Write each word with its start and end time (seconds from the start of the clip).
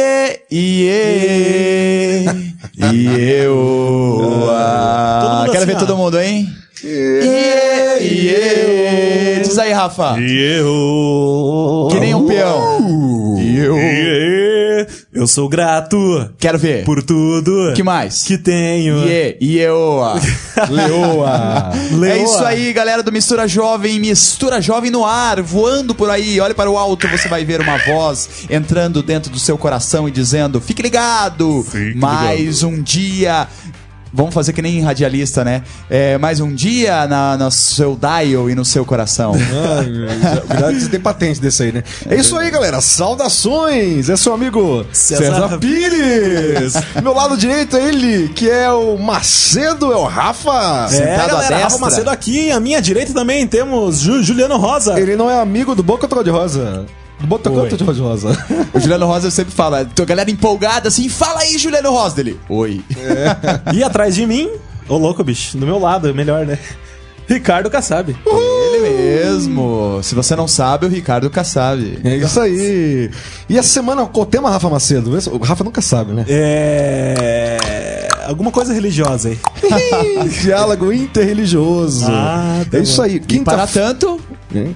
Iê, 0.00 0.40
iê, 0.50 2.24
iê, 2.90 3.46
oa. 3.48 5.42
mundo 5.42 5.52
Quero 5.52 5.58
assim, 5.58 5.66
ver 5.66 5.76
todo 5.76 5.94
mundo, 5.94 6.18
hein? 6.18 6.48
Iê, 6.82 7.98
iê. 8.00 9.40
Diz 9.42 9.58
aí, 9.58 9.72
Rafa. 9.72 10.18
Eu. 10.18 11.88
Que 11.90 12.00
nem 12.00 12.14
um 12.14 12.26
peão. 12.26 13.36
E 13.38 13.58
eu. 13.58 13.76
Eu 15.20 15.26
sou 15.26 15.50
grato 15.50 16.30
Quero 16.38 16.58
ver. 16.58 16.82
por 16.86 17.02
tudo 17.02 17.74
Que 17.76 17.82
mais? 17.82 18.22
que 18.22 18.38
tenho. 18.38 19.06
Iê, 19.06 19.36
ieoa. 19.38 20.18
Leoa. 20.70 21.70
Leoa. 21.92 22.08
É 22.14 22.22
isso 22.22 22.42
aí, 22.42 22.72
galera 22.72 23.02
do 23.02 23.12
Mistura 23.12 23.46
Jovem. 23.46 24.00
Mistura 24.00 24.62
Jovem 24.62 24.90
no 24.90 25.04
ar, 25.04 25.42
voando 25.42 25.94
por 25.94 26.08
aí. 26.08 26.40
Olhe 26.40 26.54
para 26.54 26.70
o 26.70 26.78
alto, 26.78 27.06
você 27.06 27.28
vai 27.28 27.44
ver 27.44 27.60
uma 27.60 27.76
voz 27.76 28.46
entrando 28.48 29.02
dentro 29.02 29.30
do 29.30 29.38
seu 29.38 29.58
coração 29.58 30.08
e 30.08 30.10
dizendo: 30.10 30.58
Fique 30.58 30.80
ligado. 30.80 31.66
Fique 31.70 31.98
Mais 31.98 32.62
um 32.62 32.80
dia. 32.80 33.46
Vamos 34.12 34.34
fazer 34.34 34.52
que 34.52 34.60
nem 34.60 34.80
radialista, 34.82 35.44
né? 35.44 35.62
É, 35.88 36.18
mais 36.18 36.40
um 36.40 36.52
dia 36.52 37.06
na, 37.06 37.36
no 37.36 37.50
seu 37.50 37.96
dial 37.96 38.50
e 38.50 38.54
no 38.54 38.64
seu 38.64 38.84
coração. 38.84 39.32
Ah, 40.50 40.72
você 40.72 40.88
tem 40.88 41.00
patente 41.00 41.40
desse 41.40 41.62
aí, 41.62 41.72
né? 41.72 41.82
É 42.08 42.16
isso 42.16 42.36
aí, 42.36 42.50
galera. 42.50 42.80
Saudações! 42.80 44.08
É 44.08 44.16
seu 44.16 44.34
amigo 44.34 44.84
César 44.92 45.24
César, 45.24 45.58
Pires. 45.58 46.74
Meu 47.02 47.12
lado 47.14 47.36
direito 47.36 47.76
é 47.76 47.88
ele, 47.88 48.28
que 48.28 48.48
é 48.50 48.70
o 48.70 48.96
Macedo, 48.98 49.92
é 49.92 49.96
o 49.96 50.04
Rafa. 50.04 50.86
É, 50.86 50.88
Sentado 50.88 51.30
à 51.30 51.32
galera, 51.42 51.58
Rafa. 51.58 51.78
Macedo 51.78 52.10
aqui. 52.10 52.50
À 52.50 52.60
minha 52.60 52.80
direita 52.82 53.12
também 53.14 53.46
temos 53.46 54.00
Ju- 54.00 54.22
Juliano 54.22 54.56
Rosa. 54.56 54.98
Ele 55.00 55.16
não 55.16 55.30
é 55.30 55.40
amigo 55.40 55.74
do 55.74 55.82
Boca 55.82 56.06
Cor 56.08 56.22
de 56.24 56.30
Rosa. 56.30 56.84
Boca 57.26 57.50
Cor 57.50 57.68
de 57.68 58.00
Rosa. 58.00 58.46
O 58.72 58.80
Juliano 58.80 59.06
Rosa 59.06 59.30
sempre 59.30 59.54
fala, 59.54 59.80
a 59.80 60.04
galera 60.04 60.30
empolgada 60.30 60.88
assim, 60.88 61.08
fala 61.08 61.40
aí, 61.40 61.58
Juliano 61.58 61.90
Rosa 61.90 62.16
dele. 62.16 62.40
Oi. 62.48 62.82
E 63.74 63.82
atrás 63.82 64.14
de 64.14 64.26
mim, 64.26 64.50
ô 64.88 64.96
louco, 64.96 65.22
bicho, 65.22 65.56
do 65.56 65.66
meu 65.66 65.78
lado, 65.78 66.08
é 66.08 66.12
melhor, 66.12 66.46
né? 66.46 66.58
Ricardo 67.30 67.70
Kassab. 67.70 68.16
Ele 68.26 68.88
mesmo. 68.90 70.00
Se 70.02 70.16
você 70.16 70.34
não 70.34 70.48
sabe, 70.48 70.86
o 70.86 70.88
Ricardo 70.88 71.30
Kassab. 71.30 72.00
É 72.02 72.16
isso 72.16 72.40
aí. 72.40 73.08
E 73.48 73.56
essa 73.56 73.68
semana, 73.68 74.04
qual 74.06 74.26
o 74.26 74.28
tema, 74.28 74.50
Rafa 74.50 74.68
Macedo? 74.68 75.16
O 75.32 75.38
Rafa 75.38 75.62
nunca 75.62 75.80
sabe, 75.80 76.12
né? 76.12 76.24
É. 76.28 78.08
Alguma 78.26 78.50
coisa 78.50 78.72
religiosa 78.72 79.28
aí. 79.28 79.38
Diálogo 80.42 80.92
interreligioso. 80.92 82.06
Ah, 82.08 82.64
tá 82.68 82.78
é 82.78 82.80
isso 82.82 83.00
aí. 83.00 83.16
E 83.16 83.20
Quinta 83.20 83.52
para 83.52 83.66
tanto? 83.66 84.20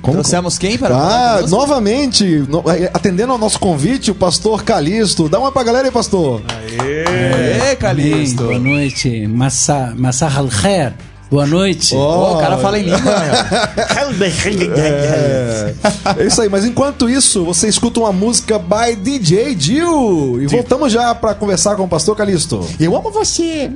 Como- 0.00 0.14
trouxemos 0.14 0.56
quem 0.58 0.78
para 0.78 0.94
falar 0.94 1.38
Ah, 1.38 1.46
novamente, 1.48 2.24
no- 2.48 2.62
eh, 2.70 2.90
atendendo 2.94 3.32
ao 3.32 3.38
nosso 3.38 3.58
convite, 3.58 4.10
o 4.10 4.14
pastor 4.14 4.62
Calixto. 4.62 5.28
Dá 5.28 5.38
uma 5.38 5.50
pra 5.50 5.62
galera 5.64 5.86
aí, 5.88 5.92
pastor. 5.92 6.42
Ê, 6.84 7.58
Bem, 7.60 7.76
Calixto. 7.76 8.44
boa 8.44 8.58
noite. 8.58 9.26
Massa, 9.26 9.92
Massah 9.96 10.32
al-Khair. 10.36 10.92
Boa 11.30 11.46
noite. 11.46 11.96
Ó, 11.96 12.36
o 12.36 12.40
cara 12.40 12.58
fala 12.58 12.78
em 12.78 12.84
língua. 12.84 13.00
né? 13.00 13.32
É, 14.76 15.74
é 16.18 16.26
isso 16.26 16.40
aí, 16.40 16.48
mas 16.48 16.64
enquanto 16.64 17.08
isso, 17.08 17.44
você 17.44 17.66
escuta 17.68 17.98
uma 18.00 18.12
música 18.12 18.58
by 18.58 18.94
DJ 18.96 19.56
Jill. 19.58 20.40
E 20.42 20.46
voltamos 20.46 20.92
já 20.92 21.14
pra 21.14 21.34
conversar 21.34 21.74
com 21.76 21.84
o 21.84 21.88
pastor 21.88 22.14
Calixto. 22.16 22.64
Eu 22.78 22.94
amo 22.96 23.10
você. 23.10 23.70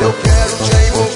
Eu 0.00 0.12
quero 0.12 0.56
te 0.56 0.76
envolver 0.88 1.13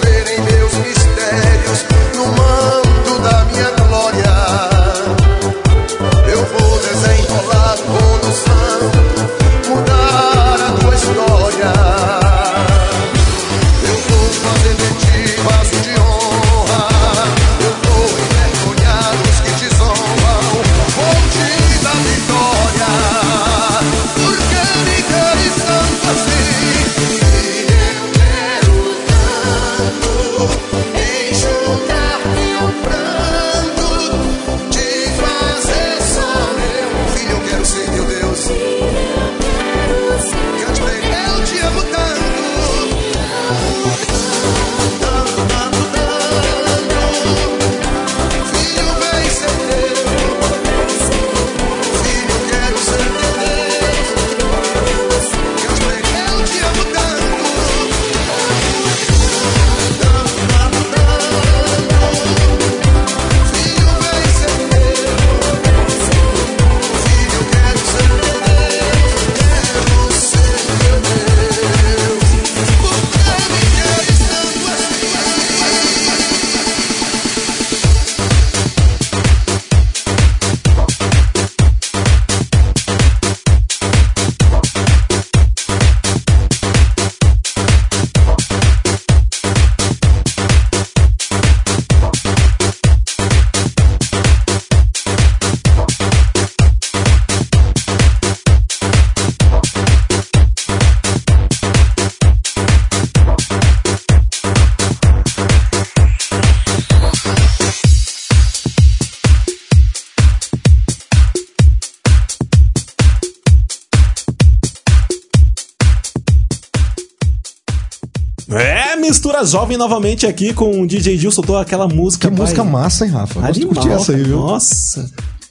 É, 118.50 118.96
mistura 118.96 119.44
jovem 119.44 119.76
novamente 119.76 120.26
aqui 120.26 120.54
com 120.54 120.80
o 120.82 120.86
DJ 120.86 121.18
Gil, 121.18 121.30
soltou 121.30 121.58
aquela 121.58 121.86
música. 121.86 122.30
Que 122.30 122.34
música 122.34 122.62
pai. 122.62 122.72
massa, 122.72 123.04
hein, 123.04 123.12
Rafa? 123.12 123.40
Gosto 123.40 123.52
de 123.52 123.62
Animal, 123.62 123.74
curtir 123.74 123.94
essa 123.94 124.12
aí, 124.12 124.22
viu? 124.22 124.38
Nossa. 124.38 125.10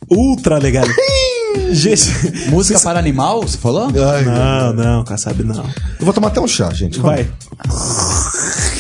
Ultra 0.09 0.57
legal. 0.57 0.85
Gente, 1.71 2.49
Música 2.49 2.79
para 2.81 2.99
animal, 2.99 3.41
você 3.41 3.57
falou? 3.57 3.87
Ai, 3.87 4.23
não, 4.23 4.73
não, 4.73 5.03
Kassab, 5.03 5.43
não. 5.43 5.63
Eu 5.99 6.05
vou 6.05 6.13
tomar 6.13 6.27
até 6.27 6.39
um 6.39 6.47
chá, 6.47 6.71
gente. 6.71 6.99
Calma. 6.99 7.15
Vai. 7.15 7.29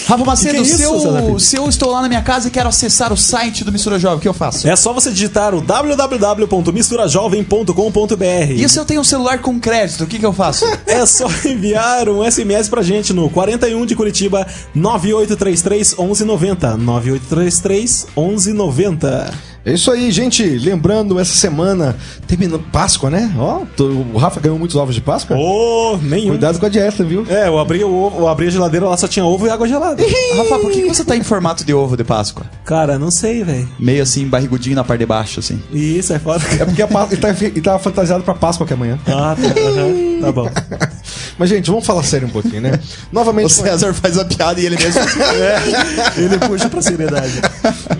Rafa 0.07 0.23
Macedo, 0.23 0.61
é 0.61 0.63
se, 0.63 0.83
eu, 0.83 1.37
se 1.37 1.57
eu 1.57 1.67
estou 1.67 1.91
lá 1.91 2.01
na 2.01 2.07
minha 2.07 2.21
casa 2.21 2.47
e 2.47 2.51
quero 2.51 2.69
acessar 2.69 3.11
o 3.11 3.17
site 3.17 3.65
do 3.65 3.73
Mistura 3.73 3.99
Jovem, 3.99 4.19
o 4.19 4.21
que 4.21 4.27
eu 4.27 4.33
faço? 4.33 4.65
É 4.65 4.73
só 4.73 4.93
você 4.93 5.11
digitar 5.11 5.53
o 5.53 5.59
www.misturajovem.com.br. 5.59 8.51
E 8.55 8.69
se 8.69 8.79
eu 8.79 8.85
tenho 8.85 9.01
um 9.01 9.03
celular 9.03 9.39
com 9.39 9.59
crédito, 9.59 10.05
o 10.05 10.07
que, 10.07 10.17
que 10.17 10.25
eu 10.25 10.31
faço? 10.31 10.65
É 10.87 11.05
só 11.05 11.27
enviar 11.45 12.07
um 12.07 12.23
SMS 12.23 12.69
pra 12.69 12.81
gente 12.81 13.11
no 13.11 13.29
41 13.29 13.85
de 13.85 13.93
Curitiba 13.95 14.47
9833 14.73 15.97
1190. 15.97 16.77
9833 16.77 18.07
1190. 18.15 19.33
É 19.67 19.73
isso 19.73 19.91
aí, 19.91 20.09
gente. 20.11 20.43
Lembrando, 20.43 21.19
essa 21.19 21.33
semana 21.33 21.93
terminando 22.25 22.63
Páscoa, 22.71 23.09
né? 23.09 23.29
Ó, 23.37 23.63
tô- 23.75 23.89
o 24.13 24.17
Rafa 24.17 24.39
ganhou 24.39 24.57
muitos 24.57 24.77
ovos 24.77 24.95
de 24.95 25.01
Páscoa. 25.01 25.35
Ô, 25.37 25.97
nenhum. 26.01 26.29
Cuidado 26.29 26.57
com 26.57 26.65
a 26.65 26.69
dieta, 26.69 27.03
viu? 27.03 27.25
É, 27.29 27.49
eu 27.49 27.59
abri, 27.59 27.83
o 27.83 27.93
ovo, 27.93 28.19
eu 28.19 28.27
abri 28.29 28.47
a 28.47 28.49
geladeira, 28.49 28.87
lá 28.87 28.95
só 28.95 29.09
tinha 29.09 29.25
ovo 29.25 29.45
e 29.45 29.49
água 29.49 29.67
gelada. 29.67 30.01
Rafa, 30.37 30.59
por 30.59 30.71
que 30.71 30.85
você 30.85 31.03
tá 31.03 31.17
em 31.17 31.21
formato 31.21 31.65
de 31.65 31.73
ovo 31.73 31.97
de 31.97 32.05
Páscoa? 32.05 32.45
Cara, 32.63 32.97
não 32.97 33.11
sei, 33.11 33.43
velho. 33.43 33.67
Meio 33.77 34.03
assim, 34.03 34.25
barrigudinho 34.25 34.75
na 34.77 34.85
parte 34.85 34.99
de 35.01 35.05
baixo, 35.05 35.41
assim. 35.41 35.61
Isso 35.73 36.13
é 36.13 36.19
foda. 36.19 36.45
É 36.59 36.63
porque 36.63 36.81
a 36.81 36.87
Páscoa, 36.87 37.13
ele, 37.15 37.21
tá, 37.21 37.35
ele 37.41 37.61
tá 37.61 37.77
fantasiado 37.77 38.23
pra 38.23 38.33
Páscoa 38.35 38.65
que 38.65 38.71
é 38.71 38.75
amanhã. 38.75 38.97
Ah, 39.05 39.35
tá, 39.35 40.25
tá 40.25 40.31
bom. 40.31 40.49
Mas, 41.37 41.49
gente, 41.49 41.69
vamos 41.69 41.85
falar 41.85 42.03
sério 42.03 42.27
um 42.27 42.31
pouquinho, 42.31 42.61
né? 42.61 42.79
Novamente. 43.11 43.45
O 43.45 43.49
César 43.49 43.93
faz 43.93 44.17
a 44.17 44.23
piada 44.25 44.59
e 44.61 44.65
ele 44.65 44.77
mesmo. 44.77 45.01
Ele 46.17 46.37
puxa 46.39 46.67
pra 46.69 46.81
seriedade. 46.81 47.33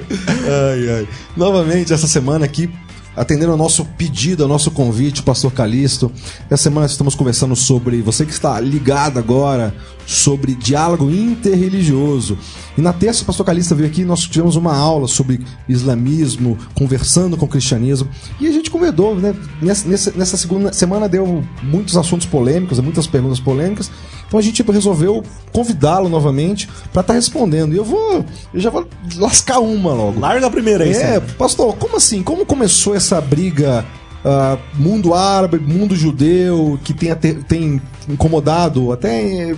Ai, 0.09 0.89
ai. 0.89 1.07
Novamente, 1.35 1.93
essa 1.93 2.07
semana 2.07 2.45
aqui, 2.45 2.69
atendendo 3.17 3.51
ao 3.51 3.57
nosso 3.57 3.83
pedido, 3.83 4.43
ao 4.43 4.49
nosso 4.49 4.69
convite, 4.69 5.23
Pastor 5.23 5.51
Calixto. 5.51 6.11
Essa 6.49 6.63
semana 6.63 6.85
estamos 6.85 7.15
conversando 7.15 7.55
sobre, 7.55 7.99
você 8.01 8.23
que 8.23 8.31
está 8.31 8.59
ligado 8.59 9.17
agora, 9.17 9.73
sobre 10.05 10.53
diálogo 10.53 11.09
interreligioso. 11.09 12.37
E 12.77 12.81
na 12.81 12.93
terça, 12.93 13.23
o 13.23 13.25
Pastor 13.25 13.43
Calixto 13.43 13.75
veio 13.75 13.89
aqui, 13.89 14.05
nós 14.05 14.21
tivemos 14.21 14.55
uma 14.55 14.75
aula 14.75 15.07
sobre 15.07 15.43
islamismo, 15.67 16.57
conversando 16.75 17.35
com 17.35 17.45
o 17.45 17.49
cristianismo. 17.49 18.07
E 18.39 18.47
a 18.47 18.51
gente 18.51 18.69
convidou, 18.69 19.15
né? 19.15 19.35
Nessa, 19.61 20.11
nessa, 20.15 20.37
segunda 20.37 20.71
semana 20.71 21.09
deu 21.09 21.43
muitos 21.63 21.97
assuntos 21.97 22.27
polêmicos, 22.27 22.79
muitas 22.79 23.07
perguntas 23.07 23.39
polêmicas. 23.39 23.89
Então 24.27 24.39
a 24.39 24.43
gente 24.43 24.61
resolveu 24.61 25.23
convidá-lo 25.53 26.09
novamente 26.09 26.67
para 26.91 27.01
estar 27.01 27.13
respondendo. 27.13 27.73
E 27.73 27.77
eu 27.77 27.85
vou. 27.85 28.25
Eu 28.53 28.59
já 28.59 28.69
vou 28.69 28.87
lascar 29.15 29.59
uma 29.59 29.93
logo. 29.93 30.19
Larga 30.19 30.47
a 30.47 30.51
primeira 30.51 30.83
aí, 30.83 30.93
É, 30.93 31.19
pastor, 31.19 31.75
como 31.77 31.95
assim? 31.95 32.21
Como 32.21 32.45
começou 32.45 32.93
essa 32.93 33.21
briga 33.21 33.85
ah, 34.25 34.57
mundo 34.73 35.13
árabe, 35.13 35.57
mundo 35.57 35.95
judeu, 35.95 36.77
que 36.83 36.93
tem, 36.93 37.15
tem 37.15 37.81
incomodado, 38.09 38.91
até 38.91 39.55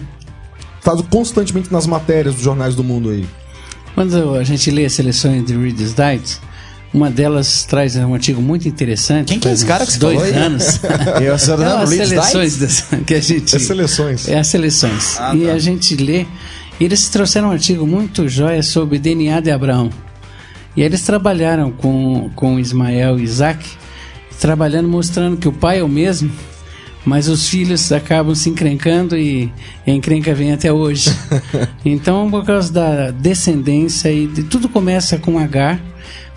estado 0.77 1.03
constantemente 1.03 1.71
nas 1.71 1.87
matérias 1.87 2.35
dos 2.35 2.43
jornais 2.43 2.75
do 2.75 2.83
mundo 2.83 3.09
aí? 3.09 3.25
Quando 3.95 4.35
a 4.35 4.43
gente 4.43 4.69
lê 4.69 4.85
as 4.85 4.93
seleções 4.93 5.43
de 5.45 5.57
Reader's 5.57 5.93
Digest, 5.93 6.39
uma 6.93 7.09
delas 7.09 7.65
traz 7.65 7.95
um 7.95 8.13
artigo 8.13 8.41
muito 8.41 8.67
interessante. 8.67 9.27
Quem 9.29 9.39
que 9.39 9.47
é 9.47 9.51
esse 9.51 9.65
cara 9.65 9.85
que 9.85 9.91
você 9.93 9.99
dois 9.99 10.19
falou 10.19 10.33
aí? 10.33 10.41
anos. 10.41 10.79
Eu, 11.21 11.37
tá 11.37 11.53
É 11.53 11.57
dando 11.57 11.83
as 11.83 11.89
seleções 11.89 12.57
das- 12.57 12.85
que 13.05 13.13
a 13.13 13.21
gente. 13.21 13.55
É 13.55 13.59
seleções. 13.59 14.27
É 14.27 14.39
as 14.39 14.47
seleções. 14.47 15.17
Ah, 15.19 15.35
e 15.35 15.45
tá. 15.45 15.53
a 15.53 15.59
gente 15.59 15.95
lê. 15.95 16.25
E 16.79 16.85
eles 16.85 17.09
trouxeram 17.09 17.49
um 17.49 17.51
artigo 17.51 17.85
muito 17.85 18.27
jóia 18.29 18.63
sobre 18.63 18.97
DNA 18.97 19.39
de 19.41 19.51
Abraão. 19.51 19.89
E 20.77 20.81
eles 20.81 21.01
trabalharam 21.01 21.71
com, 21.71 22.29
com 22.35 22.57
Ismael 22.57 23.19
e 23.19 23.23
Isaac, 23.23 23.65
trabalhando, 24.39 24.87
mostrando 24.87 25.35
que 25.35 25.47
o 25.47 25.51
pai 25.51 25.79
é 25.79 25.83
o 25.83 25.89
mesmo, 25.89 26.31
mas 27.03 27.27
os 27.27 27.49
filhos 27.49 27.91
acabam 27.91 28.33
se 28.33 28.49
encrencando 28.49 29.17
e 29.17 29.51
a 29.85 29.91
encrenca 29.91 30.33
vem 30.33 30.53
até 30.53 30.71
hoje. 30.71 31.11
então, 31.83 32.29
por 32.31 32.45
causa 32.45 32.71
da 32.71 33.11
descendência 33.11 34.09
e 34.11 34.27
de, 34.27 34.43
tudo 34.43 34.69
começa 34.69 35.17
com 35.17 35.37
H, 35.37 35.79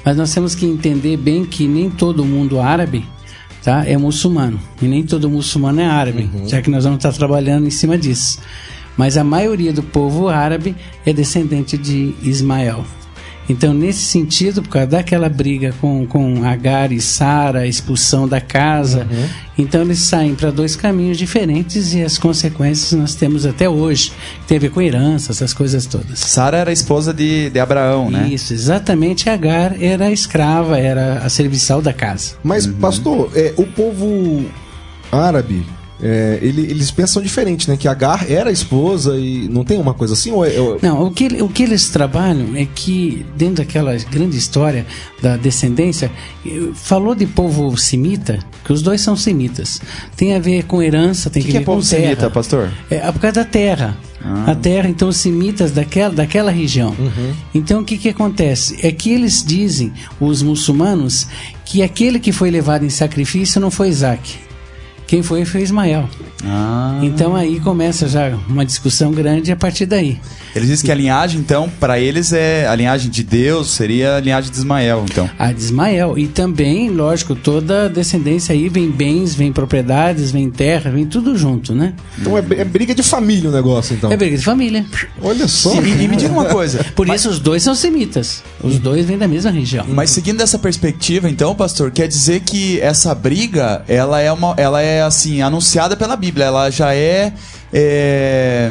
mas 0.05 0.17
nós 0.17 0.33
temos 0.33 0.55
que 0.55 0.67
entender 0.67 1.17
bem 1.17 1.45
que 1.45 1.67
nem 1.67 1.89
todo 1.91 2.25
mundo 2.25 2.61
árabe 2.61 3.05
tá, 3.63 3.87
é 3.87 3.97
muçulmano. 3.97 4.61
E 4.81 4.87
nem 4.87 5.05
todo 5.05 5.31
muçulmano 5.31 5.81
é 5.81 5.87
árabe, 5.87 6.29
já 6.47 6.61
que 6.61 6.71
nós 6.71 6.85
vamos 6.85 6.99
estar 6.99 7.13
trabalhando 7.13 7.67
em 7.67 7.71
cima 7.71 7.97
disso. 7.97 8.39
Mas 8.97 9.17
a 9.17 9.25
maioria 9.25 9.73
do 9.73 9.83
povo 9.83 10.29
árabe 10.29 10.77
é 11.07 11.13
descendente 11.13 11.79
de 11.79 12.15
Ismael. 12.23 12.85
Então, 13.53 13.75
nesse 13.75 14.01
sentido, 14.01 14.63
por 14.63 14.71
causa 14.71 14.87
daquela 14.89 15.29
briga 15.29 15.75
com, 15.79 16.07
com 16.07 16.43
Agar 16.43 16.91
e 16.91 17.01
Sara, 17.03 17.61
a 17.61 17.67
expulsão 17.67 18.27
da 18.27 18.41
casa, 18.41 19.07
então 19.59 19.83
eles 19.83 19.99
saem 19.99 20.35
para 20.35 20.51
dois 20.51 20.75
caminhos 20.75 21.19
diferentes 21.19 21.93
e 21.93 22.01
as 22.01 22.17
consequências 22.17 22.99
nós 22.99 23.15
temos 23.15 23.45
até 23.45 23.69
hoje. 23.69 24.11
Tem 24.47 24.57
a 24.57 24.61
ver 24.61 24.71
com 24.71 24.81
herança, 24.81 25.33
essas 25.33 25.53
coisas 25.53 25.85
todas. 25.85 26.19
Sara 26.19 26.57
era 26.57 26.73
esposa 26.73 27.13
de, 27.13 27.51
de 27.51 27.61
Abraão, 27.61 28.11
né? 28.11 28.27
Isso, 28.33 28.55
exatamente. 28.55 29.29
Agar 29.29 29.81
era 29.81 30.07
a 30.07 30.11
escrava, 30.11 30.79
era 30.79 31.19
a 31.19 31.29
serviçal 31.29 31.83
da 31.83 31.93
casa. 31.93 32.37
Mas, 32.43 32.67
pastor, 32.67 33.31
é, 33.35 33.53
o 33.59 33.67
povo 33.67 34.47
árabe, 35.13 35.63
é, 36.03 36.39
ele- 36.43 36.63
eles 36.63 36.91
pensam 36.91 37.23
diferente, 37.23 37.69
né? 37.71 37.77
Que 37.77 37.87
Agar 37.87 38.31
era 38.31 38.51
a 38.51 38.53
esposa 38.53 39.17
e 39.19 39.49
não 39.49 39.65
tem 39.65 39.79
uma 39.79 39.95
coisa 39.95 40.15
assim? 40.15 40.31
Ou 40.33 40.45
é, 40.45 40.49
é- 40.55 40.79
Não, 40.83 41.07
o 41.07 41.11
que, 41.13 41.27
o 41.43 41.49
que 41.49 41.63
eles 41.63 41.89
trabalham 41.91 42.57
é 42.57 42.67
que, 42.67 43.25
dentro 43.37 43.57
daquela 43.57 43.95
grande 44.11 44.37
história 44.37 44.85
da 45.23 45.37
descendência, 45.37 46.11
eh, 46.45 46.51
falou 46.75 47.15
de 47.15 47.27
povo 47.27 47.77
semita, 47.77 48.39
que 48.65 48.73
os 48.73 48.83
dois 48.83 49.01
são 49.01 49.17
semitas. 49.17 49.81
Tem 50.17 50.35
a 50.35 50.39
ver 50.39 50.65
com 50.65 50.83
herança, 50.83 51.31
tem 51.31 51.41
O 51.43 51.45
que, 51.47 51.53
que, 51.53 51.59
que 51.59 51.59
ver 51.59 51.63
é 51.63 51.65
povo 51.67 51.89
terra. 51.89 52.03
semita, 52.03 52.31
pastor? 52.31 52.71
É 52.91 52.99
por 53.13 53.21
causa 53.21 53.35
da 53.37 53.45
terra. 53.45 53.97
Ah. 54.25 54.53
A 54.53 54.55
terra, 54.55 54.89
então, 54.89 55.09
os 55.09 55.17
semitas 55.17 55.73
daquela, 55.73 56.15
daquela 56.15 56.51
região. 56.51 56.95
Então, 57.55 57.81
o 57.81 57.85
que, 57.85 57.99
que 57.99 58.09
acontece? 58.09 58.79
É 58.81 58.93
que 58.93 59.11
eles 59.11 59.45
dizem, 59.45 59.93
os 60.21 60.43
muçulmanos, 60.43 61.27
que 61.65 61.83
aquele 61.83 62.21
que 62.21 62.31
foi 62.31 62.51
levado 62.51 62.85
em 62.85 62.91
sacrifício 62.91 63.61
não 63.61 63.71
foi 63.71 63.89
Isaac. 63.89 64.35
Quem 65.13 65.23
foi 65.23 65.45
foi 65.45 65.61
Ismael. 65.61 66.09
Ah. 66.45 66.99
Então 67.03 67.37
aí 67.37 67.61
começa 67.61 68.09
já 68.09 68.37
uma 68.49 68.65
discussão 68.65 69.13
grande 69.13 69.53
a 69.53 69.57
partir 69.57 69.87
daí. 69.87 70.19
Eles 70.55 70.69
dizem 70.69 70.85
que 70.85 70.93
a 70.93 70.95
linhagem, 70.95 71.41
então, 71.41 71.71
para 71.81 71.99
eles 71.99 72.33
é 72.33 72.67
a 72.67 72.75
linhagem 72.75 73.11
de 73.11 73.23
Deus, 73.23 73.71
seria 73.71 74.17
a 74.17 74.21
linhagem 74.21 74.51
de 74.51 74.57
Ismael, 74.59 75.05
então. 75.09 75.29
A 75.39 75.51
de 75.51 75.61
Ismael. 75.61 76.19
E 76.19 76.27
também, 76.27 76.91
lógico, 76.91 77.35
toda 77.35 77.87
a 77.87 77.89
descendência 77.89 78.53
aí 78.53 78.69
vem 78.69 78.91
bens, 78.91 79.35
vem 79.35 79.53
propriedades, 79.53 80.31
vem 80.31 80.51
terra, 80.51 80.91
vem 80.91 81.07
tudo 81.07 81.37
junto, 81.37 81.75
né? 81.75 81.95
então 82.19 82.37
é, 82.37 82.45
é 82.59 82.65
briga 82.65 82.95
de 82.95 83.03
família 83.03 83.49
o 83.49 83.53
negócio, 83.53 83.95
então. 83.95 84.13
É 84.13 84.17
briga 84.17 84.37
de 84.37 84.45
família. 84.45 84.85
Olha 85.23 85.49
só. 85.49 85.75
E, 85.81 86.05
e 86.05 86.09
me 86.09 86.17
diga 86.17 86.33
uma 86.33 86.47
coisa. 86.47 86.85
Por 86.95 87.09
isso 87.09 87.31
os 87.31 87.39
dois 87.39 87.63
são 87.63 87.75
semitas. 87.75 88.43
Os 88.63 88.79
dois 88.79 89.07
vêm 89.07 89.17
da 89.17 89.27
mesma 89.27 89.51
região. 89.51 89.87
Mas 89.89 90.11
seguindo 90.11 90.41
essa 90.43 90.59
perspectiva, 90.59 91.31
então, 91.31 91.55
pastor, 91.55 91.91
quer 91.91 92.09
dizer 92.09 92.41
que 92.41 92.81
essa 92.81 93.15
briga, 93.15 93.83
ela 93.89 94.21
é 94.21 94.31
uma, 94.31 94.55
ela 94.57 94.83
é 94.83 95.03
assim 95.03 95.41
anunciada 95.41 95.97
pela 95.97 96.17
Bíblia, 96.17 96.32
ela 96.41 96.71
já 96.71 96.95
é, 96.95 97.33
é, 97.73 98.71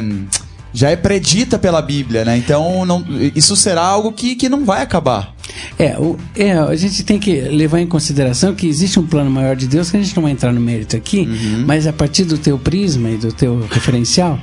já 0.72 0.90
é 0.90 0.96
predita 0.96 1.58
pela 1.58 1.82
Bíblia, 1.82 2.24
né? 2.24 2.36
Então, 2.36 2.84
não, 2.84 3.04
isso 3.34 3.54
será 3.54 3.82
algo 3.82 4.12
que, 4.12 4.34
que 4.34 4.48
não 4.48 4.64
vai 4.64 4.82
acabar. 4.82 5.34
É, 5.78 5.98
o, 5.98 6.16
é, 6.36 6.52
a 6.52 6.74
gente 6.74 7.04
tem 7.04 7.18
que 7.18 7.40
levar 7.40 7.80
em 7.80 7.86
consideração 7.86 8.54
que 8.54 8.66
existe 8.66 8.98
um 8.98 9.06
plano 9.06 9.30
maior 9.30 9.54
de 9.54 9.66
Deus 9.66 9.90
que 9.90 9.96
a 9.96 10.02
gente 10.02 10.14
não 10.16 10.22
vai 10.22 10.32
entrar 10.32 10.52
no 10.52 10.60
mérito 10.60 10.96
aqui, 10.96 11.28
mas 11.66 11.86
a 11.86 11.92
partir 11.92 12.24
do 12.24 12.38
teu 12.38 12.58
prisma 12.58 13.10
e 13.10 13.16
do 13.16 13.32
teu 13.32 13.66
referencial, 13.70 14.38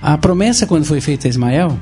a 0.00 0.16
promessa 0.16 0.66
quando 0.66 0.84
foi 0.84 1.00
feita 1.00 1.28
a 1.28 1.30
Ismael, 1.30 1.78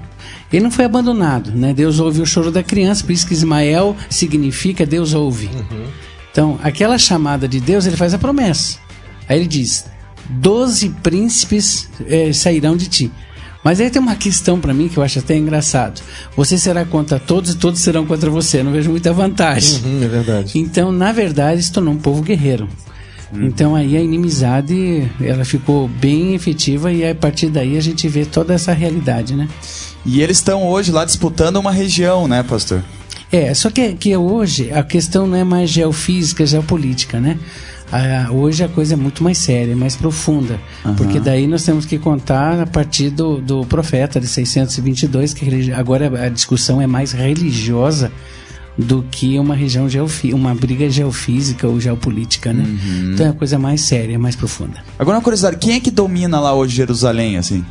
ele 0.52 0.64
não 0.64 0.70
foi 0.70 0.84
abandonado, 0.84 1.52
né? 1.52 1.72
Deus 1.72 2.00
ouve 2.00 2.20
o 2.20 2.26
choro 2.26 2.50
da 2.50 2.62
criança, 2.62 3.04
por 3.04 3.12
isso 3.12 3.26
que 3.26 3.34
Ismael 3.34 3.96
significa 4.10 4.84
Deus 4.84 5.14
ouve. 5.14 5.48
Então, 6.32 6.58
aquela 6.62 6.98
chamada 6.98 7.46
de 7.46 7.60
Deus, 7.60 7.86
ele 7.86 7.96
faz 7.96 8.14
a 8.14 8.18
promessa. 8.18 8.78
Aí 9.28 9.38
ele 9.38 9.46
diz: 9.46 9.86
doze 10.28 10.90
príncipes 11.02 11.88
eh, 12.06 12.32
sairão 12.32 12.76
de 12.76 12.88
ti. 12.88 13.10
Mas 13.64 13.80
aí 13.80 13.90
tem 13.90 14.00
uma 14.00 14.16
questão 14.16 14.60
para 14.60 14.72
mim 14.72 14.88
que 14.88 14.96
eu 14.96 15.02
acho 15.02 15.18
até 15.18 15.36
engraçado. 15.36 16.00
Você 16.36 16.56
será 16.56 16.84
contra 16.84 17.18
todos 17.18 17.52
e 17.52 17.56
todos 17.56 17.80
serão 17.80 18.06
contra 18.06 18.30
você. 18.30 18.60
Eu 18.60 18.64
não 18.64 18.72
vejo 18.72 18.90
muita 18.90 19.12
vantagem. 19.12 19.82
Hum, 19.84 20.00
é 20.02 20.08
verdade. 20.08 20.58
Então, 20.58 20.92
na 20.92 21.12
verdade, 21.12 21.62
se 21.62 21.72
tornou 21.72 21.92
um 21.92 21.98
povo 21.98 22.22
guerreiro. 22.22 22.68
Então 23.32 23.74
aí 23.74 23.96
a 23.96 24.00
inimizade 24.00 25.10
ela 25.20 25.44
ficou 25.44 25.86
bem 25.86 26.34
efetiva 26.34 26.90
e 26.90 27.06
a 27.06 27.14
partir 27.14 27.48
daí 27.48 27.76
a 27.76 27.80
gente 27.80 28.08
vê 28.08 28.24
toda 28.24 28.54
essa 28.54 28.72
realidade, 28.72 29.34
né? 29.36 29.48
E 30.06 30.22
eles 30.22 30.38
estão 30.38 30.66
hoje 30.66 30.90
lá 30.90 31.04
disputando 31.04 31.56
uma 31.56 31.70
região, 31.70 32.26
né, 32.26 32.42
pastor? 32.42 32.82
É, 33.30 33.52
só 33.52 33.70
que, 33.70 33.92
que 33.92 34.16
hoje 34.16 34.72
a 34.72 34.82
questão 34.82 35.26
não 35.26 35.36
é 35.36 35.44
mais 35.44 35.68
geofísica, 35.68 36.46
geopolítica, 36.46 37.20
né? 37.20 37.38
Ah, 37.90 38.28
hoje 38.30 38.62
a 38.62 38.68
coisa 38.68 38.94
é 38.94 38.96
muito 38.96 39.24
mais 39.24 39.38
séria, 39.38 39.74
mais 39.74 39.96
profunda, 39.96 40.60
porque 40.96 41.18
daí 41.18 41.46
nós 41.46 41.64
temos 41.64 41.86
que 41.86 41.98
contar 41.98 42.60
a 42.60 42.66
partir 42.66 43.10
do, 43.10 43.40
do 43.40 43.64
profeta 43.64 44.20
de 44.20 44.26
622, 44.26 45.32
que 45.32 45.72
agora 45.72 46.26
a 46.26 46.28
discussão 46.28 46.80
é 46.80 46.86
mais 46.86 47.12
religiosa 47.12 48.12
do 48.76 49.02
que 49.10 49.38
uma 49.38 49.56
região 49.56 49.88
uma 50.32 50.54
briga 50.54 50.88
geofísica 50.88 51.66
ou 51.66 51.80
geopolítica, 51.80 52.52
né? 52.52 52.64
Então 53.12 53.26
é 53.26 53.30
uma 53.30 53.34
coisa 53.34 53.58
mais 53.58 53.80
séria, 53.80 54.18
mais 54.18 54.36
profunda. 54.36 54.84
Agora 54.98 55.16
uma 55.16 55.22
curiosidade, 55.22 55.56
quem 55.56 55.74
é 55.74 55.80
que 55.80 55.90
domina 55.90 56.38
lá 56.38 56.54
hoje 56.54 56.76
Jerusalém, 56.76 57.36
assim? 57.36 57.64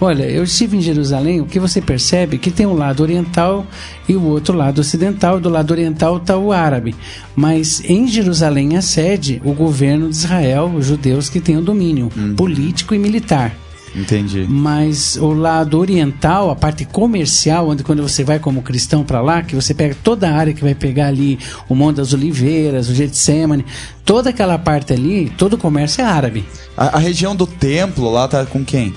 Olha, 0.00 0.24
eu 0.24 0.44
estive 0.44 0.76
em 0.76 0.80
Jerusalém, 0.80 1.40
o 1.40 1.46
que 1.46 1.60
você 1.60 1.80
percebe 1.80 2.36
é 2.36 2.38
que 2.38 2.50
tem 2.50 2.66
um 2.66 2.74
lado 2.74 3.02
oriental 3.02 3.66
e 4.08 4.16
o 4.16 4.22
outro 4.24 4.56
lado 4.56 4.80
ocidental. 4.80 5.40
Do 5.40 5.48
lado 5.48 5.70
oriental 5.70 6.16
está 6.16 6.36
o 6.36 6.52
árabe. 6.52 6.94
Mas 7.36 7.82
em 7.84 8.06
Jerusalém 8.06 8.76
a 8.76 8.82
sede 8.82 9.40
o 9.44 9.52
governo 9.52 10.08
de 10.08 10.16
Israel, 10.16 10.72
os 10.74 10.86
judeus 10.86 11.28
que 11.28 11.40
têm 11.40 11.56
o 11.56 11.62
domínio 11.62 12.10
político 12.36 12.94
e 12.94 12.98
militar. 12.98 13.54
Entendi. 13.94 14.46
Mas 14.48 15.16
o 15.16 15.32
lado 15.32 15.78
oriental, 15.78 16.50
a 16.50 16.56
parte 16.56 16.84
comercial, 16.84 17.68
onde 17.68 17.82
quando 17.82 18.02
você 18.02 18.22
vai 18.22 18.38
como 18.38 18.62
cristão 18.62 19.02
para 19.02 19.20
lá, 19.20 19.42
que 19.42 19.54
você 19.54 19.74
pega 19.74 19.96
toda 20.02 20.28
a 20.28 20.34
área 20.34 20.54
que 20.54 20.62
vai 20.62 20.74
pegar 20.74 21.08
ali 21.08 21.38
o 21.68 21.74
Monte 21.74 21.96
das 21.96 22.12
Oliveiras, 22.12 22.88
o 22.88 22.94
Getsemane, 22.94 23.64
toda 24.04 24.30
aquela 24.30 24.58
parte 24.58 24.92
ali, 24.92 25.32
todo 25.36 25.54
o 25.54 25.58
comércio 25.58 26.02
é 26.02 26.04
árabe. 26.04 26.44
A, 26.76 26.96
a 26.96 26.98
região 26.98 27.34
do 27.34 27.46
templo 27.46 28.10
lá 28.10 28.28
tá 28.28 28.46
com 28.46 28.64
quem? 28.64 28.94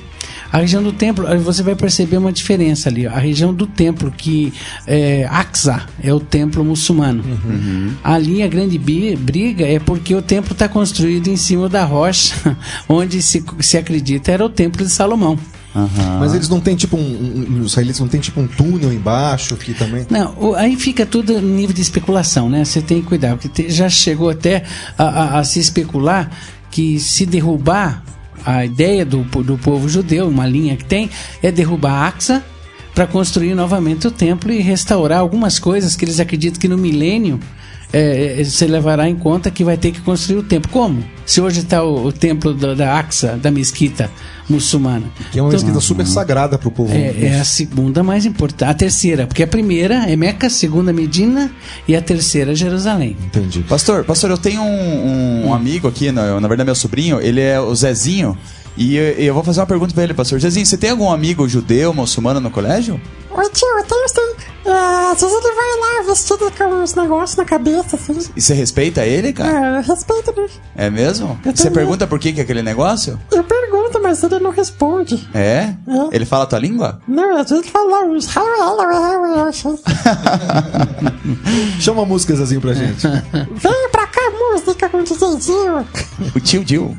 A 0.53 0.59
região 0.59 0.83
do 0.83 0.91
templo, 0.93 1.25
você 1.39 1.63
vai 1.63 1.75
perceber 1.75 2.17
uma 2.17 2.31
diferença 2.31 2.87
ali. 2.87 3.07
A 3.07 3.17
região 3.17 3.51
do 3.51 3.65
templo, 3.65 4.11
que 4.15 4.53
é 4.85 5.27
Aqsa, 5.29 5.81
é 6.01 6.13
o 6.13 6.19
templo 6.19 6.63
muçulmano. 6.63 7.23
Ali 8.03 8.43
a 8.43 8.47
grande 8.47 8.77
briga 8.77 9.65
é 9.65 9.79
porque 9.79 10.13
o 10.13 10.21
templo 10.21 10.53
está 10.53 10.69
construído 10.69 11.27
em 11.27 11.35
cima 11.35 11.67
da 11.67 11.83
rocha, 11.83 12.35
onde 12.87 13.19
se, 13.21 13.43
se 13.61 13.77
acredita 13.77 14.31
era 14.31 14.45
o 14.45 14.49
templo 14.49 14.85
de 14.85 14.91
Salomão. 14.91 15.39
Aham. 15.75 16.19
Mas 16.19 16.35
eles 16.35 16.47
não 16.47 16.59
têm 16.59 16.75
tipo 16.75 16.95
um, 16.95 16.99
um- 17.01 17.61
Os 17.61 17.71
israelitas 17.71 17.99
não 17.99 18.07
têm 18.07 18.19
tipo 18.21 18.39
um 18.39 18.45
túnel 18.45 18.93
embaixo 18.93 19.55
que 19.57 19.73
também. 19.73 20.05
Não, 20.07 20.35
o- 20.39 20.53
aí 20.53 20.75
fica 20.75 21.03
tudo 21.03 21.33
no 21.41 21.47
nível 21.55 21.73
de 21.73 21.81
especulação, 21.81 22.47
né? 22.47 22.63
Você 22.63 22.79
tem 22.79 23.01
que 23.01 23.07
cuidar, 23.07 23.35
porque 23.37 23.49
te- 23.49 23.71
já 23.71 23.89
chegou 23.89 24.29
até 24.29 24.63
a, 24.95 25.03
a- 25.03 25.39
a 25.39 25.43
se 25.43 25.59
especular 25.59 26.29
que 26.69 26.99
se 26.99 27.25
derrubar 27.25 28.03
a 28.45 28.65
ideia 28.65 29.05
do, 29.05 29.23
do 29.43 29.57
povo 29.57 29.87
judeu, 29.87 30.27
uma 30.27 30.47
linha 30.47 30.75
que 30.75 30.85
tem, 30.85 31.09
é 31.41 31.51
derrubar 31.51 32.07
Axa 32.07 32.43
para 32.93 33.07
construir 33.07 33.55
novamente 33.55 34.07
o 34.07 34.11
templo 34.11 34.51
e 34.51 34.59
restaurar 34.59 35.19
algumas 35.19 35.57
coisas 35.57 35.95
que 35.95 36.05
eles 36.05 36.19
acreditam 36.19 36.59
que 36.59 36.67
no 36.67 36.77
milênio 36.77 37.39
é, 37.93 38.41
é, 38.41 38.43
você 38.43 38.65
levará 38.65 39.07
em 39.07 39.15
conta 39.15 39.51
que 39.51 39.63
vai 39.63 39.77
ter 39.77 39.91
que 39.91 40.01
construir 40.01 40.39
o 40.39 40.43
templo. 40.43 40.69
Como? 40.71 41.03
Se 41.25 41.39
hoje 41.39 41.59
está 41.59 41.83
o, 41.83 42.07
o 42.07 42.11
templo 42.11 42.53
da, 42.53 42.73
da 42.73 42.97
Axa, 42.99 43.37
da 43.41 43.49
mesquita 43.51 44.09
muçulmana. 44.49 45.05
Que 45.31 45.39
é 45.39 45.41
uma 45.41 45.49
Então, 45.49 45.59
mesquita 45.61 45.79
super 45.79 46.05
sagrada 46.07 46.57
pro 46.57 46.69
povo. 46.71 46.91
é, 46.93 47.13
é 47.27 47.39
a 47.39 47.45
segunda 47.45 48.03
mais 48.03 48.25
importante. 48.25 48.69
A 48.69 48.73
terceira, 48.73 49.25
porque 49.27 49.43
a 49.43 49.47
primeira 49.47 50.09
é 50.11 50.15
Meca, 50.15 50.47
a 50.47 50.49
segunda 50.49 50.91
Medina 50.91 51.51
e 51.87 51.95
a 51.95 52.01
terceira 52.01 52.51
é 52.51 52.55
Jerusalém. 52.55 53.15
Entendi. 53.25 53.61
Pastor, 53.61 54.03
pastor, 54.03 54.31
eu 54.31 54.37
tenho 54.37 54.61
um, 54.61 54.65
um- 54.65 55.47
um 55.47 55.53
amigo 55.53 55.87
aqui, 55.87 56.11
na, 56.11 56.39
na 56.39 56.47
verdade 56.47 56.65
meu 56.65 56.75
sobrinho, 56.75 57.21
ele 57.21 57.39
é 57.41 57.59
o 57.59 57.73
Zezinho, 57.75 58.37
e 58.75 58.95
eu, 58.95 59.03
eu 59.13 59.33
vou 59.33 59.43
fazer 59.43 59.59
uma 59.61 59.67
pergunta 59.67 59.93
pra 59.93 60.03
ele, 60.03 60.13
pastor. 60.13 60.39
Zezinho, 60.39 60.65
você 60.65 60.77
tem 60.77 60.89
algum 60.89 61.11
amigo 61.11 61.47
judeu, 61.47 61.93
muçulmano 61.93 62.39
no 62.39 62.49
colégio? 62.49 62.99
Oi, 63.31 63.49
tio, 63.51 63.67
eu 63.77 63.83
tenho 63.85 64.07
sim. 64.09 64.32
É, 64.65 65.11
às 65.11 65.21
vezes 65.21 65.35
ele 65.35 65.53
vai 65.53 65.79
lá 65.79 66.03
vestido 66.07 66.51
com 66.57 66.63
uns 66.65 66.95
negócios 66.95 67.37
na 67.37 67.45
cabeça, 67.45 67.95
assim. 67.95 68.17
E 68.35 68.41
você 68.41 68.53
respeita 68.53 69.05
ele, 69.05 69.33
cara? 69.33 69.49
Ah, 69.49 69.77
eu 69.77 69.81
respeito, 69.83 70.33
né? 70.35 70.47
É 70.75 70.89
mesmo? 70.89 71.39
Eu 71.45 71.55
Você 71.55 71.69
pergunta 71.69 72.07
por 72.07 72.19
que 72.19 72.33
que 72.33 72.39
é 72.39 72.43
aquele 72.43 72.61
negócio? 72.61 73.19
Eu 73.31 73.43
pergunto, 73.43 73.99
mas 74.01 74.21
ele 74.23 74.39
não 74.39 74.51
responde. 74.51 75.27
É? 75.33 75.73
É. 75.87 76.07
Ele 76.11 76.25
fala 76.25 76.43
a 76.43 76.47
tua 76.47 76.59
língua? 76.59 76.99
Não, 77.07 77.37
às 77.37 77.49
vezes 77.49 77.65
ele 77.65 77.71
fala 77.71 78.03
uns... 78.05 78.27
Chama 81.79 82.03
a 82.03 82.05
música, 82.05 82.35
Zezinho, 82.35 82.61
pra 82.61 82.73
gente. 82.73 83.07
Vem 83.07 83.89
pra 83.91 84.07
cá, 84.07 84.21
música 84.51 84.89
com 84.89 85.03
DJzinho. 85.03 85.85
O 86.35 86.39
tio 86.39 86.63
Dil. 86.63 86.97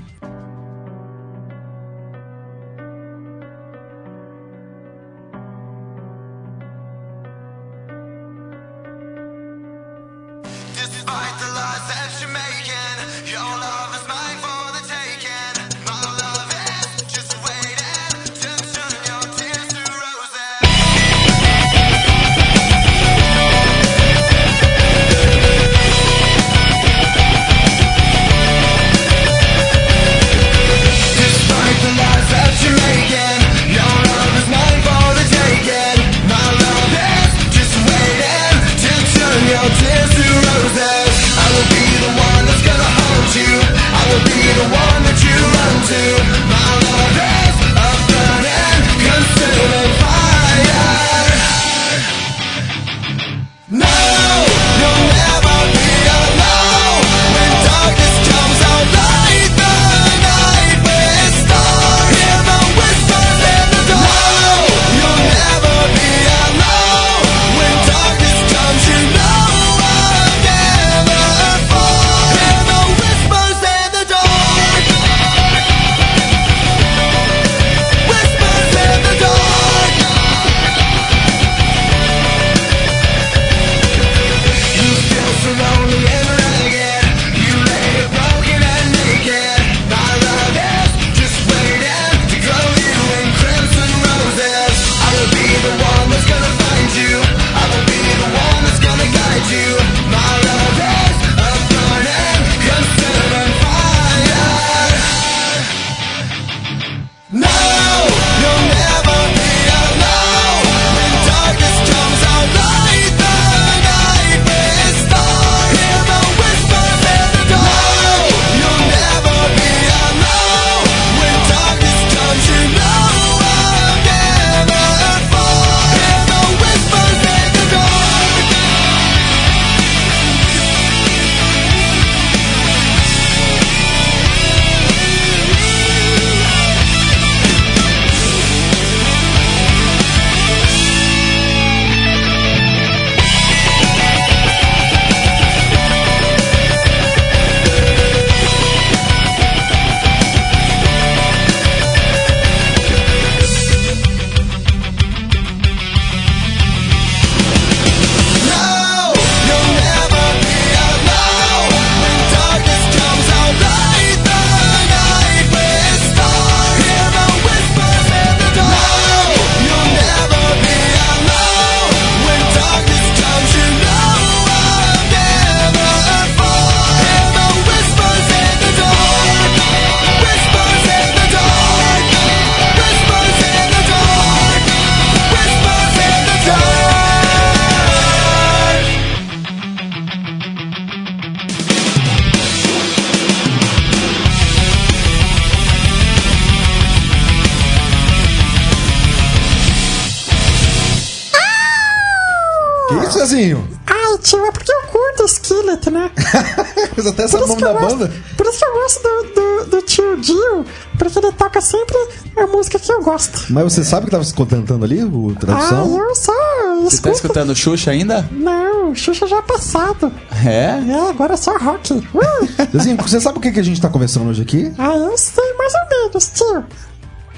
Skillet, 205.85 205.91
né? 205.91 206.11
Mas 206.97 207.07
até 207.07 207.27
o 207.27 207.41
nome 207.41 207.57
que 207.57 207.63
da 207.63 207.73
gosto, 207.73 207.97
banda? 207.99 208.13
por 208.37 208.47
isso 208.47 208.59
que 208.59 208.65
eu 208.65 208.73
gosto 208.75 209.03
do, 209.03 209.35
do, 209.35 209.71
do 209.71 209.83
tio 209.83 210.17
Dio, 210.19 210.65
porque 210.99 211.19
ele 211.19 211.33
toca 211.33 211.61
sempre 211.61 211.97
a 212.37 212.47
música 212.47 212.79
que 212.79 212.91
eu 212.93 213.03
gosto. 213.03 213.47
Mas 213.53 213.65
você 213.65 213.85
sabe 213.85 214.07
que 214.07 214.13
tava 214.13 214.25
se 214.25 214.33
contentando 214.35 214.85
ali, 214.85 215.03
o 215.03 215.33
Ah, 215.37 215.41
tradução? 215.41 215.99
eu 215.99 216.15
só 216.15 216.33
Você 216.33 216.81
tá 216.83 216.89
escuto. 216.89 217.15
escutando 217.17 217.55
Xuxa 217.57 217.91
ainda? 217.91 218.29
Não, 218.31 218.95
Xuxa 218.95 219.27
já 219.27 219.39
é 219.39 219.43
passado. 219.43 220.13
É? 220.45 220.81
É, 220.91 221.09
agora 221.11 221.35
é 221.35 221.37
só 221.37 221.57
rock. 221.59 221.95
Uh! 222.15 223.03
Você 223.03 223.21
sabe 223.21 223.39
o 223.39 223.41
que, 223.41 223.51
que 223.53 223.61
a 223.61 223.63
gente 223.65 223.81
tá 223.81 223.89
conversando 223.89 224.29
hoje 224.31 224.43
aqui? 224.43 224.73
ah, 224.79 224.95
eu 224.97 225.17
sei 225.19 225.53
mais 225.55 225.73
ou 225.75 225.99
menos, 226.05 226.31
tio. 226.35 226.65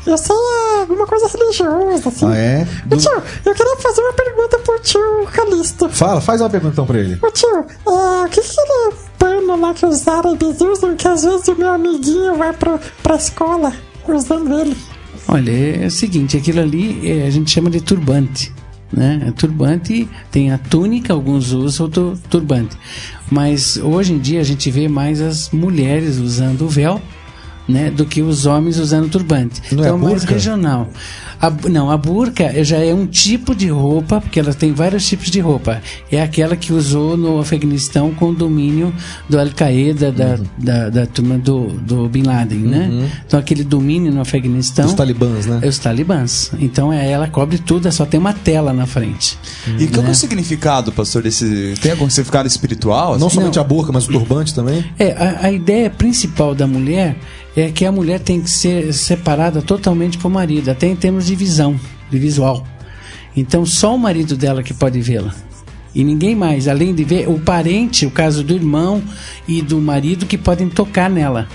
Eu 0.07 0.17
sei 0.17 0.37
é, 0.37 0.81
alguma 0.81 1.07
coisa 1.07 1.27
religiosa, 1.29 2.09
assim. 2.09 2.27
Ah, 2.27 2.37
é? 2.37 2.67
Ô, 2.85 2.89
Do- 2.91 2.97
tio, 2.97 3.11
eu 3.45 3.55
queria 3.55 3.77
fazer 3.79 4.01
uma 4.03 4.13
pergunta 4.13 4.59
pro 4.61 4.79
tio 4.81 5.27
Calisto. 5.33 5.89
Fala, 5.89 6.21
faz 6.21 6.41
uma 6.41 6.49
pergunta 6.51 6.73
então 6.75 6.87
pra 6.87 6.99
ele. 6.99 7.19
Ô 7.21 7.31
tio, 7.31 7.49
é, 7.49 8.25
o 8.25 8.29
que 8.29 8.41
que 8.41 8.61
aquele 8.61 8.95
pano 9.19 9.61
lá 9.61 9.75
que 9.75 9.85
os 9.85 10.07
árabes 10.07 10.61
usam 10.61 10.95
que 10.97 11.09
às 11.09 11.25
vezes 11.25 11.49
o 11.49 11.57
meu 11.57 11.71
amiguinho 11.73 12.37
vai 12.37 12.53
pro, 12.53 12.79
pra 13.03 13.17
escola 13.17 13.73
usando 14.07 14.59
ele? 14.61 14.77
Olha, 15.29 15.83
é 15.83 15.87
o 15.87 15.91
seguinte, 15.91 16.37
aquilo 16.37 16.61
ali 16.61 17.01
é, 17.11 17.27
a 17.27 17.31
gente 17.31 17.51
chama 17.51 17.69
de 17.69 17.81
turbante. 17.81 18.53
Né? 18.93 19.21
É 19.27 19.31
Turbante 19.33 20.09
tem 20.31 20.53
a 20.53 20.59
túnica, 20.59 21.13
alguns 21.13 21.51
usam 21.51 21.87
o 21.87 21.89
tu- 21.89 22.19
turbante. 22.30 22.76
Mas 23.28 23.76
hoje 23.78 24.13
em 24.13 24.19
dia 24.19 24.39
a 24.41 24.45
gente 24.45 24.71
vê 24.71 24.87
mais 24.87 25.21
as 25.21 25.50
mulheres 25.50 26.19
usando 26.19 26.63
o 26.63 26.69
véu 26.69 27.02
né, 27.69 27.91
do 27.91 28.05
que 28.05 28.23
os 28.23 28.47
homens 28.47 28.79
usando 28.79 29.09
turbante. 29.11 29.61
Não 29.73 29.83
é 29.85 29.87
então 29.87 29.99
mais 29.99 30.21
burca? 30.21 30.35
regional. 30.35 30.89
A 31.41 31.50
não, 31.69 31.91
a 31.91 31.97
burca 31.99 32.65
já 32.65 32.79
é 32.79 32.95
um 32.95 33.07
tipo 33.07 33.55
de 33.55 33.69
roupa, 33.69 34.21
porque 34.21 34.41
ela 34.41 34.55
tem 34.55 34.73
vários 34.73 35.07
tipos 35.07 35.31
de 35.31 35.39
roupa. 35.41 35.83
É 36.11 36.23
aquela 36.23 36.57
que 36.57 36.73
usou 36.73 37.17
no 37.17 37.39
Afeganistão 37.39 38.13
com 38.15 38.31
o 38.31 38.35
domínio 38.35 38.93
do 39.29 39.39
Al-Qaeda, 39.39 40.11
da, 40.13 40.26
Uhum. 40.37 40.45
da, 40.59 40.89
da 40.91 41.07
turma 41.07 41.37
do, 41.39 41.67
do 41.69 42.09
Bin 42.09 42.23
Laden, 42.23 42.59
né? 42.59 43.11
Então 43.26 43.39
aquele 43.39 43.63
domínio 43.65 44.13
no 44.13 44.21
Afeganistão 44.21 44.87
Os 44.87 44.95
talibãs, 44.95 45.47
né? 45.47 45.61
é 45.63 45.69
os 45.69 45.79
talibãs. 45.79 46.50
Então 46.59 46.93
é, 46.93 47.11
ela 47.11 47.29
cobre 47.29 47.59
tudo, 47.59 47.87
é 47.87 47.91
só 47.91 48.07
tem 48.07 48.19
uma 48.19 48.33
tela 48.33 48.73
na 48.73 48.87
frente. 48.87 49.39
E 49.79 49.87
qual 49.89 50.02
que 50.02 50.09
é 50.09 50.13
o 50.13 50.15
significado, 50.15 50.91
pastor, 50.93 51.23
desse. 51.23 51.75
Tem 51.83 51.93
algum 51.93 52.09
significado 52.09 52.49
espiritual? 52.49 53.19
Não 53.19 53.26
assim? 53.26 53.37
somente 53.37 53.59
a 53.59 53.65
burca, 53.65 53.93
mas 53.93 54.09
o 54.09 54.13
turbante 54.13 54.55
também? 54.55 54.85
É, 54.99 55.13
a, 55.13 55.47
a 55.47 55.52
ideia 55.52 55.91
principal 55.91 56.55
da 56.55 56.67
mulher 56.67 57.17
é 57.56 57.71
que 57.71 57.86
a 57.86 57.90
mulher 57.90 58.21
tem 58.21 58.40
que 58.40 58.50
ser 58.50 58.92
separada 58.92 59.62
totalmente 59.62 60.19
do 60.19 60.30
marido, 60.30 60.71
até 60.71 60.86
em 60.86 60.95
termos 60.95 61.26
de 61.26 61.34
visão, 61.34 61.80
de 62.10 62.19
visual. 62.19 62.66
Então 63.34 63.64
só 63.64 63.95
o 63.95 63.99
marido 63.99 64.36
dela 64.36 64.62
que 64.62 64.75
pode 64.75 65.00
vê-la. 65.00 65.34
E 65.95 66.04
ninguém 66.04 66.36
mais, 66.36 66.69
além 66.69 66.95
de 66.95 67.02
ver 67.04 67.26
o 67.26 67.40
parente, 67.40 68.04
o 68.04 68.10
caso 68.10 68.45
do 68.45 68.52
irmão 68.54 69.02
e 69.49 69.62
do 69.62 69.78
marido 69.78 70.26
que 70.26 70.36
podem 70.36 70.69
tocar 70.69 71.08
nela. 71.08 71.49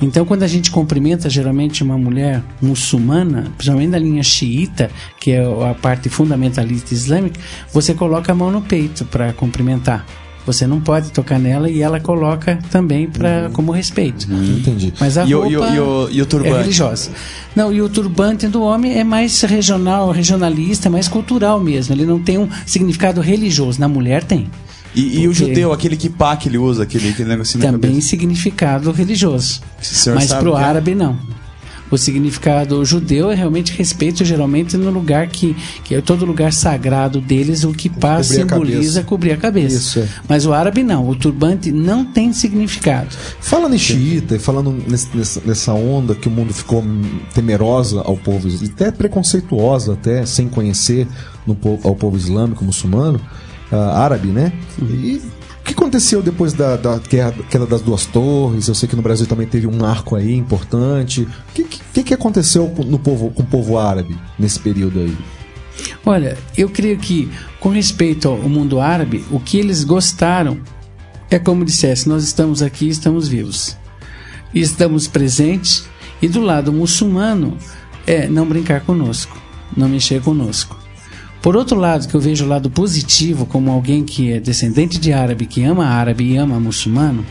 Então, 0.00 0.24
quando 0.24 0.44
a 0.44 0.46
gente 0.46 0.70
cumprimenta 0.70 1.28
geralmente 1.28 1.82
uma 1.82 1.98
mulher 1.98 2.42
muçulmana, 2.62 3.52
principalmente 3.58 3.90
da 3.90 3.98
linha 3.98 4.22
xiita, 4.22 4.90
que 5.20 5.32
é 5.32 5.44
a 5.44 5.74
parte 5.74 6.08
fundamentalista 6.08 6.94
islâmica, 6.94 7.38
você 7.70 7.92
coloca 7.92 8.32
a 8.32 8.34
mão 8.34 8.50
no 8.50 8.62
peito 8.62 9.04
para 9.04 9.34
cumprimentar. 9.34 10.06
Você 10.46 10.66
não 10.66 10.80
pode 10.80 11.10
tocar 11.12 11.38
nela 11.38 11.68
e 11.70 11.82
ela 11.82 12.00
coloca 12.00 12.58
também 12.70 13.08
para 13.08 13.50
como 13.52 13.70
respeito. 13.72 14.26
Entendi. 14.32 14.92
Mas 14.98 15.18
a 15.18 15.24
E 15.24 15.34
o- 15.34 15.42
roupa 15.42 15.70
o- 15.70 15.74
e 15.74 15.78
o- 15.80 16.08
e 16.10 16.22
o 16.22 16.26
turbante? 16.26 16.54
é 16.54 16.58
religiosa. 16.62 17.10
Não, 17.54 17.72
e 17.72 17.82
o 17.82 17.88
turbante 17.88 18.48
do 18.48 18.62
homem 18.62 18.98
é 18.98 19.04
mais 19.04 19.40
regional, 19.42 20.10
regionalista, 20.10 20.88
mais 20.88 21.08
cultural 21.08 21.60
mesmo. 21.60 21.94
Ele 21.94 22.06
não 22.06 22.18
tem 22.18 22.38
um 22.38 22.48
significado 22.66 23.20
religioso. 23.20 23.78
Na 23.80 23.86
mulher 23.88 24.24
tem. 24.24 24.48
E, 24.94 25.20
e 25.20 25.28
o 25.28 25.32
judeu, 25.32 25.72
aquele 25.72 25.96
kippah 25.96 26.36
que 26.36 26.48
ele 26.48 26.58
usa, 26.58 26.82
aquele, 26.82 27.10
aquele 27.10 27.28
negocinho 27.28 27.62
Também 27.62 28.00
significado 28.00 28.90
religioso. 28.90 29.60
Mas 29.78 30.24
sabe 30.24 30.40
para 30.40 30.48
o 30.48 30.52
o 30.52 30.56
que 30.56 30.62
é? 30.62 30.64
árabe 30.64 30.94
não. 30.96 31.16
O 31.90 31.98
significado 31.98 32.84
judeu 32.84 33.30
é 33.30 33.34
realmente 33.34 33.72
respeito, 33.76 34.24
geralmente 34.24 34.76
no 34.76 34.90
lugar 34.90 35.28
que, 35.28 35.56
que 35.84 35.94
é 35.94 36.00
todo 36.00 36.24
lugar 36.24 36.52
sagrado 36.52 37.20
deles, 37.20 37.64
o 37.64 37.72
que 37.72 37.88
pá 37.88 38.16
Cobrir 38.16 38.20
a 38.20 38.24
simboliza 38.24 39.02
cobrir 39.02 39.32
a 39.32 39.36
cabeça. 39.36 39.76
Isso, 39.76 39.98
é. 40.00 40.08
Mas 40.28 40.46
o 40.46 40.52
árabe 40.52 40.82
não, 40.82 41.08
o 41.08 41.16
turbante 41.16 41.72
não 41.72 42.04
tem 42.04 42.32
significado. 42.32 43.16
Falando 43.40 43.74
em 43.74 43.78
xiita 43.78 44.36
e 44.36 44.38
falando 44.38 44.72
nessa, 44.86 45.42
nessa 45.44 45.72
onda 45.72 46.14
que 46.14 46.28
o 46.28 46.30
mundo 46.30 46.52
ficou 46.52 46.84
temerosa 47.34 48.00
ao 48.02 48.16
povo, 48.16 48.48
até 48.64 48.90
preconceituosa, 48.90 49.94
até 49.94 50.24
sem 50.26 50.48
conhecer 50.48 51.06
no, 51.46 51.56
ao 51.82 51.94
povo 51.94 52.16
islâmico, 52.16 52.64
muçulmano, 52.64 53.20
ah, 53.72 54.02
árabe, 54.04 54.28
né? 54.28 54.52
E 54.80 55.20
o 55.20 55.39
que 55.70 55.80
aconteceu 55.80 56.20
depois 56.20 56.52
da, 56.52 56.76
da 56.76 56.98
guerra, 56.98 57.32
queda 57.48 57.64
das 57.64 57.80
duas 57.80 58.04
torres? 58.04 58.66
Eu 58.66 58.74
sei 58.74 58.88
que 58.88 58.96
no 58.96 59.02
Brasil 59.02 59.26
também 59.26 59.46
teve 59.46 59.66
um 59.66 59.76
marco 59.76 60.16
aí 60.16 60.34
importante. 60.34 61.22
O 61.22 61.52
que, 61.54 61.64
que, 61.64 62.02
que 62.02 62.14
aconteceu 62.14 62.72
no 62.86 62.98
povo, 62.98 63.30
com 63.30 63.42
o 63.42 63.46
povo 63.46 63.78
árabe 63.78 64.18
nesse 64.38 64.58
período 64.58 64.98
aí? 64.98 65.16
Olha, 66.04 66.36
eu 66.56 66.68
creio 66.68 66.98
que, 66.98 67.30
com 67.60 67.68
respeito 67.68 68.28
ao 68.28 68.36
mundo 68.48 68.80
árabe, 68.80 69.24
o 69.30 69.38
que 69.38 69.58
eles 69.58 69.84
gostaram 69.84 70.58
é 71.30 71.38
como 71.38 71.64
dissesse: 71.64 72.08
nós 72.08 72.24
estamos 72.24 72.62
aqui, 72.62 72.88
estamos 72.88 73.28
vivos, 73.28 73.76
estamos 74.52 75.06
presentes, 75.06 75.84
e 76.20 76.28
do 76.28 76.40
lado 76.40 76.72
muçulmano 76.72 77.56
é 78.06 78.26
não 78.26 78.46
brincar 78.46 78.80
conosco, 78.80 79.40
não 79.76 79.88
mexer 79.88 80.20
conosco. 80.20 80.79
Por 81.42 81.56
outro 81.56 81.78
lado, 81.78 82.06
que 82.06 82.14
eu 82.14 82.20
vejo 82.20 82.44
o 82.44 82.48
lado 82.48 82.70
positivo, 82.70 83.46
como 83.46 83.70
alguém 83.70 84.04
que 84.04 84.32
é 84.32 84.40
descendente 84.40 84.98
de 84.98 85.12
árabe, 85.12 85.46
que 85.46 85.62
ama 85.62 85.86
árabe 85.86 86.24
e 86.24 86.36
ama 86.36 86.60
muçulmano, 86.60 87.24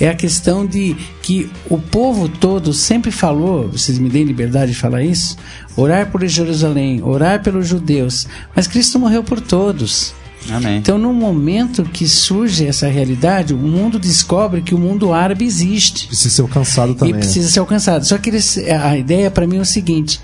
é 0.00 0.08
a 0.08 0.14
questão 0.14 0.66
de 0.66 0.96
que 1.22 1.48
o 1.70 1.78
povo 1.78 2.28
todo 2.28 2.72
sempre 2.72 3.10
falou, 3.10 3.68
vocês 3.68 3.98
me 3.98 4.08
deem 4.08 4.24
liberdade 4.24 4.72
de 4.72 4.78
falar 4.78 5.02
isso, 5.02 5.36
orar 5.76 6.10
por 6.10 6.26
Jerusalém, 6.26 7.02
orar 7.02 7.42
pelos 7.42 7.68
judeus, 7.68 8.26
mas 8.56 8.66
Cristo 8.66 8.98
morreu 8.98 9.22
por 9.22 9.40
todos. 9.40 10.14
Amém. 10.50 10.76
Então, 10.76 10.98
no 10.98 11.12
momento 11.12 11.84
que 11.84 12.06
surge 12.06 12.66
essa 12.66 12.86
realidade, 12.86 13.54
o 13.54 13.58
mundo 13.58 13.98
descobre 13.98 14.60
que 14.60 14.74
o 14.74 14.78
mundo 14.78 15.12
árabe 15.12 15.44
existe 15.44 16.06
Precisa 16.06 16.34
ser 16.34 16.42
alcançado 16.42 16.94
também. 16.94 17.10
e 17.10 17.12
né? 17.14 17.18
precisa 17.20 17.48
ser 17.48 17.60
alcançado. 17.60 18.04
Só 18.04 18.18
que 18.18 18.28
eles, 18.28 18.58
a 18.58 18.96
ideia 18.96 19.30
para 19.30 19.46
mim 19.46 19.56
é 19.56 19.60
o 19.60 19.64
seguinte: 19.64 20.20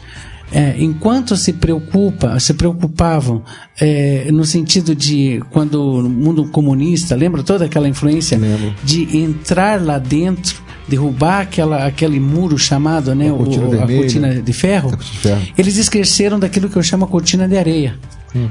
é, 0.53 0.75
enquanto 0.79 1.37
se 1.37 1.53
preocupa, 1.53 2.39
se 2.41 2.55
preocupavam 2.55 3.43
é, 3.81 4.29
no 4.33 4.45
sentido 4.45 4.95
de 4.95 5.41
quando 5.51 5.75
o 5.81 6.03
mundo 6.09 6.47
comunista, 6.49 7.15
lembra 7.15 7.43
toda 7.43 7.65
aquela 7.67 7.89
influência 7.89 8.37
Lembro. 8.39 8.75
de 8.83 9.17
entrar 9.17 9.81
lá 9.81 9.99
dentro, 9.99 10.61
derrubar 10.89 11.43
aquela, 11.43 11.87
aquele 11.87 12.19
muro 12.19 12.59
chamado, 12.59 13.15
né, 13.15 13.31
A 13.31 13.33
cortina 13.33 13.67
o- 13.69 13.83
a 13.83 13.87
cortina 13.87 14.43
de 14.43 14.53
ferro, 14.53 14.97
de 14.97 15.05
ferro. 15.19 15.43
eles 15.57 15.77
esqueceram 15.77 16.39
daquilo 16.39 16.69
que 16.69 16.77
eu 16.77 16.83
chamo 16.83 17.05
a 17.05 17.09
cortina 17.09 17.47
de 17.47 17.57
areia, 17.57 17.95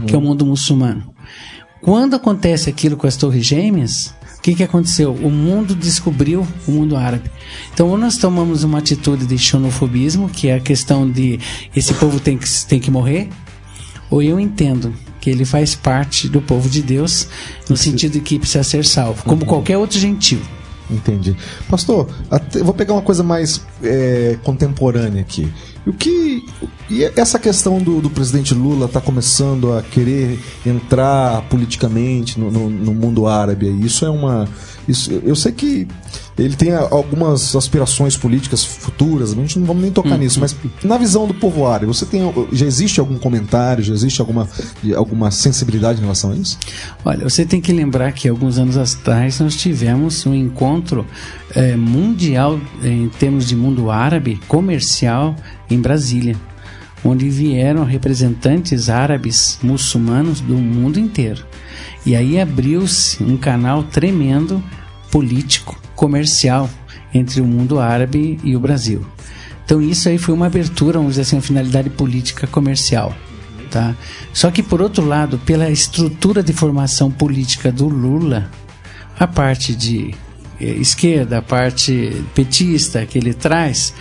que 0.07 0.15
é 0.15 0.17
o 0.17 0.21
mundo 0.21 0.45
muçulmano. 0.45 1.03
Quando 1.81 2.15
acontece 2.15 2.69
aquilo 2.69 2.95
com 2.97 3.07
as 3.07 3.15
torres 3.17 3.45
gêmeas, 3.45 4.13
o 4.39 4.41
que, 4.41 4.55
que 4.55 4.63
aconteceu? 4.63 5.13
O 5.13 5.29
mundo 5.29 5.75
descobriu 5.75 6.47
o 6.65 6.71
mundo 6.71 6.95
árabe. 6.95 7.29
Então, 7.73 7.89
ou 7.89 7.97
nós 7.97 8.15
tomamos 8.17 8.63
uma 8.63 8.77
atitude 8.79 9.25
de 9.25 9.37
xenofobismo, 9.37 10.29
que 10.29 10.47
é 10.47 10.55
a 10.55 10.59
questão 10.61 11.09
de 11.09 11.39
esse 11.75 11.93
povo 11.93 12.19
tem 12.21 12.37
que, 12.37 12.47
tem 12.65 12.79
que 12.79 12.89
morrer, 12.89 13.27
ou 14.09 14.23
eu 14.23 14.39
entendo 14.39 14.93
que 15.19 15.29
ele 15.29 15.43
faz 15.43 15.75
parte 15.75 16.29
do 16.29 16.41
povo 16.41 16.69
de 16.69 16.81
Deus, 16.81 17.27
no 17.69 17.75
sentido 17.75 18.13
de 18.13 18.21
que 18.21 18.39
precisa 18.39 18.63
ser 18.63 18.85
salvo, 18.85 19.23
como 19.23 19.45
qualquer 19.45 19.77
outro 19.77 19.99
gentil. 19.99 20.39
Entendi. 20.89 21.35
Pastor, 21.69 22.09
até- 22.31 22.63
vou 22.63 22.73
pegar 22.73 22.93
uma 22.93 23.01
coisa 23.01 23.21
mais 23.21 23.61
é, 23.83 24.37
contemporânea 24.43 25.21
aqui. 25.21 25.51
O 25.87 25.93
que. 25.93 26.45
E 26.89 27.03
essa 27.15 27.39
questão 27.39 27.79
do, 27.79 28.01
do 28.01 28.09
presidente 28.09 28.53
Lula 28.53 28.87
tá 28.87 28.99
começando 29.01 29.73
a 29.73 29.81
querer 29.81 30.39
entrar 30.65 31.41
politicamente 31.49 32.39
no, 32.39 32.51
no- 32.51 32.69
no 32.69 32.93
mundo 32.93 33.27
árabe. 33.27 33.67
Isso 33.83 34.05
é 34.05 34.09
uma. 34.09 34.47
Isso, 34.87 35.11
eu 35.23 35.35
sei 35.35 35.51
que 35.51 35.87
ele 36.39 36.55
tem 36.55 36.73
algumas 36.73 37.55
aspirações 37.55 38.15
políticas 38.15 38.63
futuras, 38.63 39.31
a 39.31 39.35
gente 39.35 39.59
não 39.59 39.65
vamos 39.65 39.81
nem 39.81 39.91
tocar 39.91 40.17
nisso, 40.17 40.39
mas 40.39 40.55
na 40.83 40.97
visão 40.97 41.27
do 41.27 41.33
povo 41.33 41.67
árabe, 41.67 41.85
você 41.85 42.05
tem. 42.05 42.21
Já 42.51 42.65
existe 42.65 42.99
algum 42.99 43.17
comentário, 43.17 43.83
já 43.83 43.93
existe 43.93 44.21
alguma, 44.21 44.47
alguma 44.95 45.31
sensibilidade 45.31 45.99
em 45.99 46.01
relação 46.01 46.31
a 46.31 46.35
isso? 46.35 46.57
Olha, 47.03 47.27
você 47.27 47.45
tem 47.45 47.59
que 47.59 47.73
lembrar 47.73 48.11
que 48.11 48.27
alguns 48.27 48.57
anos 48.57 48.77
atrás 48.77 49.39
nós 49.39 49.55
tivemos 49.55 50.25
um 50.25 50.33
encontro 50.33 51.05
eh, 51.55 51.75
mundial 51.75 52.59
em 52.83 53.09
termos 53.09 53.47
de 53.47 53.55
mundo 53.55 53.91
árabe 53.91 54.39
comercial 54.47 55.35
em 55.69 55.79
Brasília, 55.79 56.35
onde 57.03 57.29
vieram 57.29 57.83
representantes 57.83 58.89
árabes 58.89 59.59
muçulmanos 59.61 60.41
do 60.41 60.55
mundo 60.55 60.99
inteiro. 60.99 61.45
E 62.05 62.15
aí 62.15 62.39
abriu-se 62.39 63.21
um 63.23 63.37
canal 63.37 63.83
tremendo 63.83 64.63
político, 65.11 65.79
comercial 65.95 66.69
entre 67.13 67.41
o 67.41 67.45
mundo 67.45 67.79
árabe 67.79 68.39
e 68.43 68.55
o 68.55 68.59
Brasil. 68.59 69.05
Então 69.65 69.81
isso 69.81 70.09
aí 70.09 70.17
foi 70.17 70.33
uma 70.33 70.47
abertura, 70.47 70.97
vamos 70.97 71.13
dizer 71.13 71.21
assim, 71.21 71.35
uma 71.35 71.41
finalidade 71.41 71.89
política 71.89 72.47
comercial. 72.47 73.15
Tá? 73.69 73.95
Só 74.33 74.49
que, 74.49 74.63
por 74.63 74.81
outro 74.81 75.05
lado, 75.05 75.37
pela 75.45 75.69
estrutura 75.69 76.41
de 76.41 76.51
formação 76.53 77.11
política 77.11 77.71
do 77.71 77.87
Lula, 77.87 78.49
a 79.19 79.27
parte 79.27 79.75
de 79.75 80.15
eh, 80.59 80.65
esquerda, 80.65 81.37
a 81.37 81.41
parte 81.41 82.23
petista 82.33 83.05
que 83.05 83.19
ele 83.19 83.31
traz, 83.31 83.93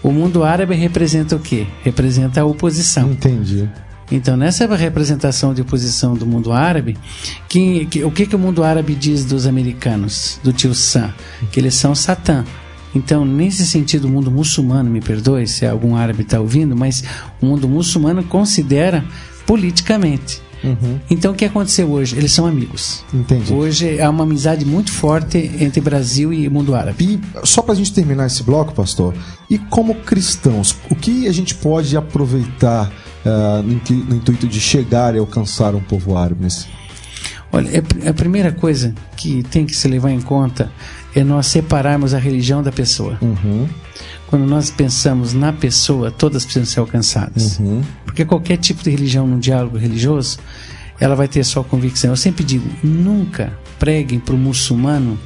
o 0.00 0.12
mundo 0.12 0.44
árabe 0.44 0.76
representa 0.76 1.34
o 1.34 1.40
quê? 1.40 1.66
Representa 1.82 2.42
a 2.42 2.44
oposição. 2.44 3.10
Entendi. 3.10 3.68
Então, 4.10 4.36
nessa 4.36 4.66
representação 4.76 5.52
de 5.52 5.62
oposição 5.62 6.14
do 6.14 6.24
mundo 6.26 6.52
árabe, 6.52 6.96
que, 7.48 7.86
que- 7.86 8.04
o 8.04 8.10
que, 8.10 8.26
que 8.26 8.36
o 8.36 8.38
mundo 8.38 8.62
árabe 8.62 8.94
diz 8.94 9.24
dos 9.24 9.46
americanos, 9.46 10.38
do 10.44 10.52
tio 10.52 10.74
Sam? 10.74 11.12
Que 11.50 11.58
eles 11.60 11.74
são 11.74 11.94
Satã. 11.94 12.44
Então, 12.94 13.24
nesse 13.24 13.66
sentido, 13.66 14.06
o 14.06 14.08
mundo 14.08 14.30
muçulmano, 14.30 14.88
me 14.88 15.00
perdoe 15.00 15.46
se 15.46 15.66
algum 15.66 15.96
árabe 15.96 16.22
está 16.22 16.40
ouvindo, 16.40 16.74
mas 16.76 17.02
o 17.42 17.46
mundo 17.46 17.68
muçulmano 17.68 18.22
considera 18.24 19.04
politicamente. 19.46 20.40
Então, 21.08 21.32
o 21.32 21.34
que 21.34 21.44
aconteceu 21.44 21.88
hoje? 21.90 22.16
Eles 22.16 22.32
são 22.32 22.44
amigos. 22.46 23.04
Entendi. 23.14 23.52
Hoje 23.52 24.00
há 24.00 24.10
uma 24.10 24.24
amizade 24.24 24.64
muito 24.64 24.90
forte 24.90 25.38
entre 25.60 25.80
Brasil 25.80 26.32
e 26.32 26.48
mundo 26.48 26.74
árabe. 26.74 27.20
E 27.42 27.46
só 27.46 27.62
pra 27.62 27.74
gente 27.74 27.92
terminar 27.92 28.26
esse 28.26 28.42
bloco, 28.42 28.72
pastor, 28.72 29.14
e 29.48 29.58
como 29.58 29.94
cristãos, 29.96 30.74
o 30.90 30.96
que 30.96 31.28
a 31.28 31.32
gente 31.32 31.54
pode 31.54 31.96
aproveitar 31.96 32.90
ah, 33.26 33.62
no, 33.62 33.72
intu- 33.72 33.92
no 33.94 34.16
intuito 34.16 34.46
de 34.46 34.60
chegar 34.60 35.14
e 35.14 35.18
alcançar 35.18 35.74
um 35.74 35.80
povo 35.80 36.16
árabe? 36.16 36.44
nesse- 36.44 36.66
Olha, 37.52 37.82
é 38.02 38.08
a 38.08 38.14
primeira 38.14 38.52
coisa 38.52 38.94
que 39.16 39.42
tem 39.44 39.64
que 39.64 39.74
se 39.74 39.86
levar 39.88 40.10
em 40.10 40.20
conta 40.20 40.70
é 41.14 41.22
nós 41.24 41.46
separarmos 41.46 42.12
a 42.12 42.18
religião 42.18 42.62
da 42.62 42.70
pessoa. 42.72 43.16
Uhum. 43.22 43.66
Quando 44.26 44.44
nós 44.44 44.70
pensamos 44.70 45.32
na 45.32 45.52
pessoa, 45.52 46.10
todas 46.10 46.44
precisam 46.44 46.66
ser 46.66 46.80
alcançadas. 46.80 47.58
Uhum. 47.58 47.80
Porque 48.04 48.24
qualquer 48.24 48.56
tipo 48.58 48.82
de 48.82 48.90
religião 48.90 49.26
num 49.26 49.38
diálogo 49.38 49.78
religioso, 49.78 50.38
ela 51.00 51.14
vai 51.14 51.28
ter 51.28 51.44
sua 51.44 51.62
convicção. 51.64 52.10
Eu 52.10 52.16
sempre 52.16 52.44
digo, 52.44 52.68
nunca 52.82 53.52
preguem 53.78 54.18
para 54.18 54.34
o 54.34 54.38
muçulmano 54.38 55.18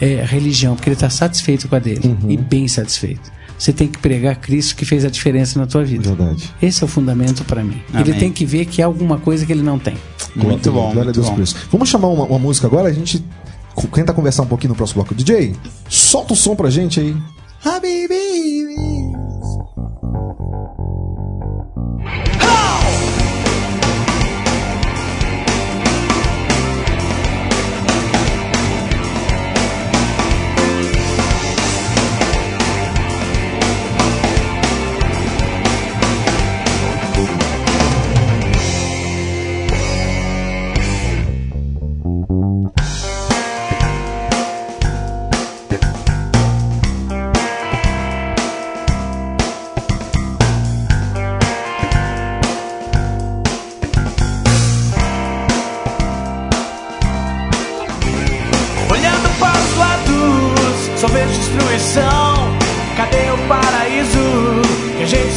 é, 0.00 0.20
a 0.22 0.26
religião, 0.26 0.74
porque 0.74 0.88
ele 0.90 0.94
está 0.96 1.08
satisfeito 1.08 1.68
com 1.68 1.76
a 1.76 1.78
dele 1.78 2.08
Uhum. 2.22 2.30
e 2.32 2.36
bem 2.36 2.66
satisfeito. 2.66 3.32
Você 3.58 3.72
tem 3.72 3.88
que 3.88 3.98
pregar 3.98 4.36
Cristo 4.36 4.76
que 4.76 4.84
fez 4.84 5.04
a 5.04 5.10
diferença 5.10 5.58
na 5.58 5.66
tua 5.66 5.84
vida. 5.84 6.08
Verdade. 6.14 6.52
Esse 6.60 6.82
é 6.82 6.84
o 6.84 6.88
fundamento 6.88 7.44
para 7.44 7.62
mim. 7.62 7.80
Amém. 7.92 8.02
Ele 8.08 8.14
tem 8.18 8.32
que 8.32 8.44
ver 8.44 8.66
que 8.66 8.82
há 8.82 8.86
alguma 8.86 9.18
coisa 9.18 9.46
que 9.46 9.52
ele 9.52 9.62
não 9.62 9.78
tem. 9.78 9.96
Muito 10.34 10.70
bom, 10.72 10.92
Glória 10.92 11.00
a 11.02 11.04
muito 11.04 11.14
Deus 11.14 11.28
bom. 11.28 11.34
por 11.34 11.42
isso. 11.42 11.56
Vamos 11.70 11.88
chamar 11.88 12.08
uma, 12.08 12.24
uma 12.24 12.38
música 12.38 12.66
agora? 12.66 12.88
A 12.88 12.92
gente 12.92 13.24
tenta 13.92 14.12
conversar 14.12 14.42
um 14.42 14.46
pouquinho 14.46 14.70
no 14.70 14.76
próximo 14.76 15.02
bloco. 15.02 15.14
DJ, 15.14 15.54
solta 15.88 16.32
o 16.32 16.36
som 16.36 16.56
pra 16.56 16.70
gente 16.70 17.00
aí. 17.00 17.16
Olhando 17.64 18.83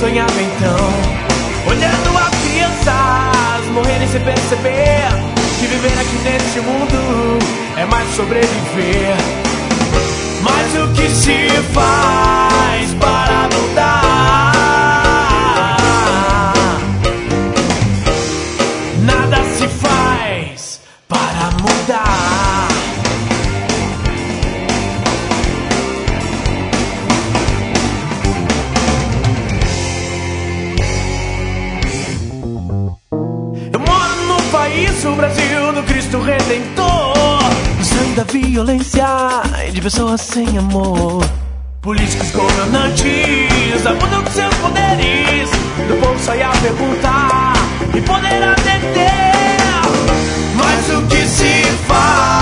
sonhava 0.08 0.42
então? 0.42 1.70
Olhando 1.70 2.18
as 2.18 2.34
crianças 2.42 3.68
morrerem 3.74 4.08
sem 4.08 4.22
perceber 4.22 5.10
que 5.60 5.68
viver 5.68 6.00
aqui 6.00 6.18
neste 6.24 6.62
mundo 6.62 7.38
é 7.76 7.86
mais 7.86 8.08
sobreviver. 8.16 9.18
Mas 10.42 10.82
o 10.82 10.88
que 10.94 11.10
se 11.10 11.50
faz 11.74 12.94
para 12.94 13.47
Cristo 36.08 36.22
Redentor. 36.22 37.14
Sangue 37.84 38.14
da 38.16 38.24
violência 38.24 39.06
e 39.68 39.72
de 39.72 39.82
pessoas 39.82 40.22
sem 40.22 40.58
amor. 40.58 41.22
Políticos 41.82 42.32
governantes 42.32 43.86
abundam 43.86 44.24
dos 44.24 44.34
seus 44.34 44.56
poderes. 44.56 45.50
Do 45.90 45.96
povo 46.00 46.18
sai 46.20 46.44
a 46.44 46.52
perguntar 46.52 47.54
e 47.94 48.02
poderá 48.02 48.56
deter. 48.56 49.58
Mas 50.56 50.90
o 50.98 51.02
que 51.08 51.28
se 51.28 51.64
faz 51.88 52.37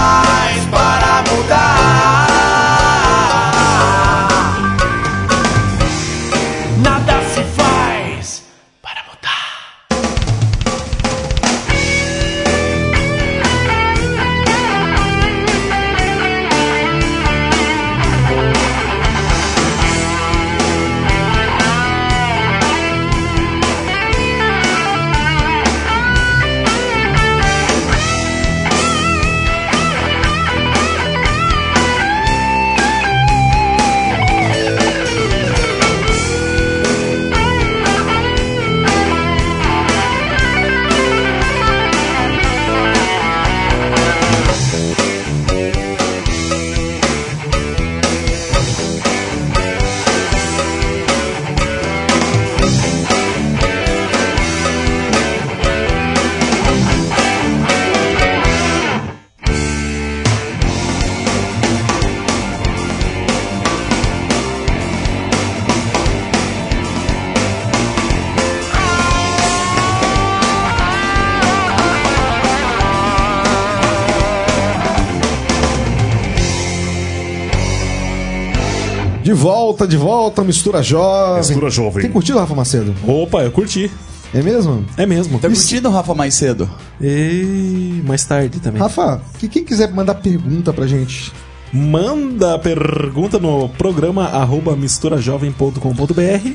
volta, 79.35 79.87
de 79.87 79.97
volta, 79.97 80.43
mistura 80.43 80.81
jovem. 80.81 81.37
Mistura 81.37 81.69
jovem. 81.69 82.01
Tem 82.01 82.11
curtido, 82.11 82.39
Rafa 82.39 82.55
Macedo? 82.55 82.95
Opa, 83.07 83.43
eu 83.43 83.51
curti. 83.51 83.91
É 84.33 84.41
mesmo? 84.41 84.85
É 84.97 85.05
mesmo. 85.05 85.39
Tá 85.39 85.47
curtindo, 85.47 85.89
Rafa, 85.89 86.13
mais 86.13 86.33
cedo? 86.33 86.69
E 86.99 88.01
mais 88.05 88.25
tarde 88.25 88.59
também. 88.59 88.81
Rafa, 88.81 89.21
que 89.39 89.47
quem 89.47 89.63
quiser 89.63 89.93
mandar 89.93 90.15
pergunta 90.15 90.73
pra 90.73 90.87
gente, 90.87 91.31
Manda 91.77 92.57
pergunta 92.57 93.37
no 93.37 93.67
programa 93.67 94.25
arroba 94.27 94.77
misturajovem.com.br. 94.77 96.49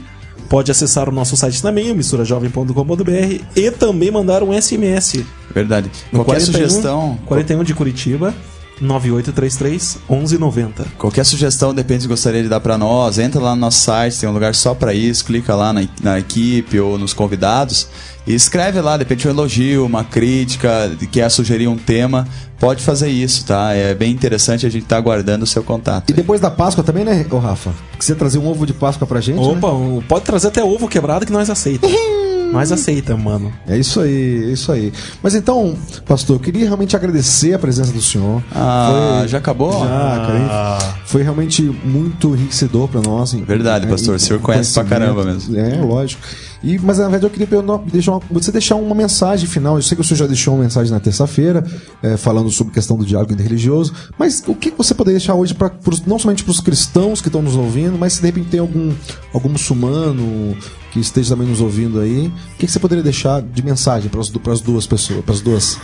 Pode 0.49 0.71
acessar 0.71 1.11
o 1.11 1.13
nosso 1.13 1.37
site 1.37 1.61
também, 1.61 1.93
o 1.93 1.95
misturajovem.com.br 1.95 3.45
e 3.55 3.71
também 3.71 4.11
mandar 4.11 4.43
um 4.43 4.59
SMS 4.59 5.23
Verdade. 5.55 5.91
no 6.11 6.21
Qualquer 6.25 6.41
41, 6.41 6.53
sugestão. 6.53 7.19
41 7.27 7.65
de 7.65 7.75
Curitiba 7.75 8.35
9833 8.81 9.99
1190. 10.09 10.87
Qualquer 10.99 11.25
sugestão, 11.25 11.75
depende 11.75 12.03
se 12.03 12.09
gostaria 12.09 12.43
de 12.43 12.49
dar 12.49 12.61
pra 12.61 12.79
nós, 12.79 13.19
entra 13.19 13.41
lá 13.41 13.55
no 13.55 13.61
nosso 13.61 13.81
site, 13.81 14.19
tem 14.19 14.29
um 14.29 14.33
lugar 14.33 14.55
só 14.55 14.75
pra 14.75 14.93
isso, 14.95 15.25
clica 15.25 15.55
lá 15.55 15.73
na, 15.73 15.83
na 16.03 16.19
equipe 16.19 16.79
ou 16.81 16.99
nos 16.99 17.13
convidados 17.13 17.89
e 18.27 18.35
escreve 18.35 18.81
lá, 18.81 18.97
de 18.97 19.05
repente 19.05 19.27
um 19.27 19.31
elogio, 19.31 19.85
uma 19.87 20.05
crítica, 20.05 20.91
quer 21.11 21.29
sugerir 21.31 21.69
um 21.69 21.77
tema, 21.77 22.27
pode 22.59 22.83
fazer 22.83 23.09
isso, 23.09 23.45
tá? 23.45 23.73
É 23.75 23.95
bem 23.95 24.13
interessante, 24.13 24.67
a 24.67 24.71
gente 24.71 24.85
tá 24.87 24.97
aguardando 24.97 25.45
o 25.45 25.47
seu 25.47 25.63
contato. 25.63 26.11
E 26.11 26.13
depois 26.13 26.41
da 26.41 26.51
Páscoa 26.51 26.85
também, 26.85 27.05
né, 27.05 27.27
ô 27.31 27.39
Rafa? 27.39 27.73
Que 27.99 28.05
você 28.05 28.15
trazer 28.15 28.39
um 28.39 28.47
ovo 28.47 28.67
de 28.67 28.73
Páscoa 28.75 29.07
pra 29.07 29.21
gente, 29.21 29.39
né? 29.41 29.43
Opa, 29.47 29.69
um- 29.73 30.03
pode 30.07 30.25
trazer 30.25 30.49
até 30.49 30.63
ovo 30.63 30.87
quebrado 30.89 31.25
que 31.27 31.33
nós 31.33 31.49
aceita. 31.51 31.87
nós 32.53 32.73
aceita, 32.73 33.17
mano. 33.17 33.53
É 33.67 33.77
isso 33.79 34.01
aí, 34.01 34.45
é 34.49 34.53
isso 34.53 34.73
aí. 34.73 34.93
Mas 35.23 35.35
então, 35.35 35.77
pastor, 36.07 36.37
eu 36.37 36.41
queria 36.41 36.65
realmente 36.65 36.97
agradecer 36.97 37.55
a 37.55 37.59
presença 37.59 37.93
do 37.93 38.01
senhor. 38.03 38.43
Ah, 38.55 39.19
Foi- 39.21 39.29
já 39.29 39.39
acabou? 39.39 39.73
Já, 39.73 39.87
cara. 39.89 40.79
Foi 41.07 41.23
realmente 41.23 41.63
muito 41.63 42.35
enriquecedor 42.35 42.89
pra 42.89 43.01
nós. 43.01 43.35
em- 43.35 43.43
Verdade, 43.45 43.87
pastor, 43.87 44.17
o 44.17 44.19
senhor 44.19 44.41
conhece 44.41 44.75
pra 44.75 44.85
caramba 44.85 45.25
mesmo. 45.25 45.57
É, 45.57 45.77
lógico. 45.81 46.23
E, 46.63 46.79
mas 46.79 46.99
na 46.99 47.05
verdade 47.09 47.25
eu 47.25 47.31
queria 47.31 47.49
deixar 47.91 48.13
uma- 48.13 48.23
você 48.31 48.53
deixar 48.53 48.75
uma 48.75 48.95
mensagem 48.95 49.49
final. 49.49 49.77
Eu 49.77 49.83
sei 49.83 49.95
que 49.97 50.03
o 50.03 50.05
senhor 50.05 50.19
já 50.19 50.27
deixou 50.27 50.55
uma 50.55 50.63
mensagem 50.63 50.93
na 50.93 51.01
terça-feira, 51.01 51.65
é, 52.03 52.17
falando 52.17 52.51
sobre 52.51 52.73
a 52.73 52.75
questão 52.75 52.97
do 52.99 53.05
diálogo 53.07 53.33
interreligioso. 53.33 53.93
Mas 54.19 54.43
o 54.47 54.55
que 54.55 54.71
você 54.77 54.93
poderia 54.95 55.19
deixar 55.19 55.35
hoje, 55.35 55.55
pra, 55.55 55.71
pros- 55.71 56.05
não 56.05 56.19
somente 56.19 56.45
para 56.45 56.51
os 56.51 56.61
cristãos 56.61 57.21
que 57.23 57.29
estão 57.29 57.41
nos 57.41 57.57
ouvindo, 57.57 57.97
mas 57.99 58.15
se 58.15 58.21
de 58.21 58.27
repente 58.27 58.49
tem 58.49 58.61
algum, 58.61 58.93
algum 59.33 59.49
muçulmano 59.49 60.55
que 60.91 60.99
esteja 61.01 61.31
também 61.35 61.49
nos 61.49 61.61
ouvindo 61.61 62.01
aí, 62.01 62.27
o 62.27 62.57
que, 62.59 62.67
que 62.67 62.73
você 62.73 62.79
poderia 62.81 63.03
deixar 63.05 63.41
de 63.43 63.63
mensagem 63.63 64.11
para 64.11 64.21
as 64.53 64.61
duas 64.61 64.87
pessoas, 64.87 65.25
para 65.25 65.35
as 65.35 65.41
duas 65.41 65.79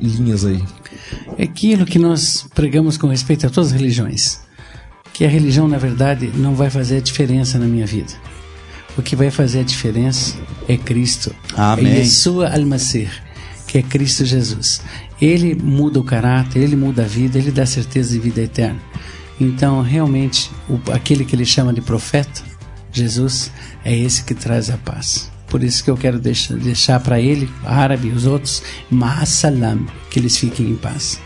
linhas 0.00 0.44
aí? 0.44 0.62
É 1.38 1.44
aquilo 1.44 1.84
que 1.84 1.98
nós 1.98 2.46
pregamos 2.54 2.96
com 2.96 3.08
respeito 3.08 3.46
a 3.46 3.50
todas 3.50 3.72
as 3.72 3.78
religiões. 3.80 4.40
Que 5.12 5.24
a 5.24 5.28
religião, 5.28 5.66
na 5.66 5.78
verdade, 5.78 6.30
não 6.34 6.54
vai 6.54 6.68
fazer 6.70 6.98
a 6.98 7.00
diferença 7.00 7.58
na 7.58 7.66
minha 7.66 7.86
vida. 7.86 8.12
O 8.98 9.02
que 9.02 9.16
vai 9.16 9.30
fazer 9.30 9.60
a 9.60 9.62
diferença 9.62 10.36
é 10.68 10.76
Cristo. 10.76 11.34
Amém. 11.54 11.86
É 11.92 11.98
Yeshua 11.98 12.48
Al-Masih, 12.52 13.08
que 13.66 13.78
é 13.78 13.82
Cristo 13.82 14.24
Jesus. 14.24 14.80
Ele 15.20 15.54
muda 15.54 15.98
o 15.98 16.04
caráter, 16.04 16.60
ele 16.62 16.76
muda 16.76 17.02
a 17.04 17.06
vida, 17.06 17.38
ele 17.38 17.50
dá 17.50 17.64
certeza 17.66 18.12
de 18.12 18.18
vida 18.18 18.40
eterna. 18.42 18.80
Então, 19.40 19.82
realmente, 19.82 20.50
o- 20.68 20.92
aquele 20.92 21.24
que 21.24 21.34
ele 21.34 21.44
chama 21.44 21.72
de 21.72 21.80
profeta, 21.80 22.42
Jesus, 22.96 23.50
é 23.84 23.96
esse 23.96 24.24
que 24.24 24.34
traz 24.34 24.70
a 24.70 24.76
paz. 24.78 25.30
Por 25.48 25.62
isso 25.62 25.84
que 25.84 25.90
eu 25.90 25.96
quero 25.96 26.18
deixar, 26.18 26.56
deixar 26.56 27.00
para 27.00 27.20
ele, 27.20 27.48
árabe 27.64 28.08
e 28.08 28.12
os 28.12 28.26
outros, 28.26 28.62
Ma'asalam, 28.90 29.86
que 30.10 30.18
eles 30.18 30.36
fiquem 30.36 30.70
em 30.70 30.76
paz. 30.76 31.20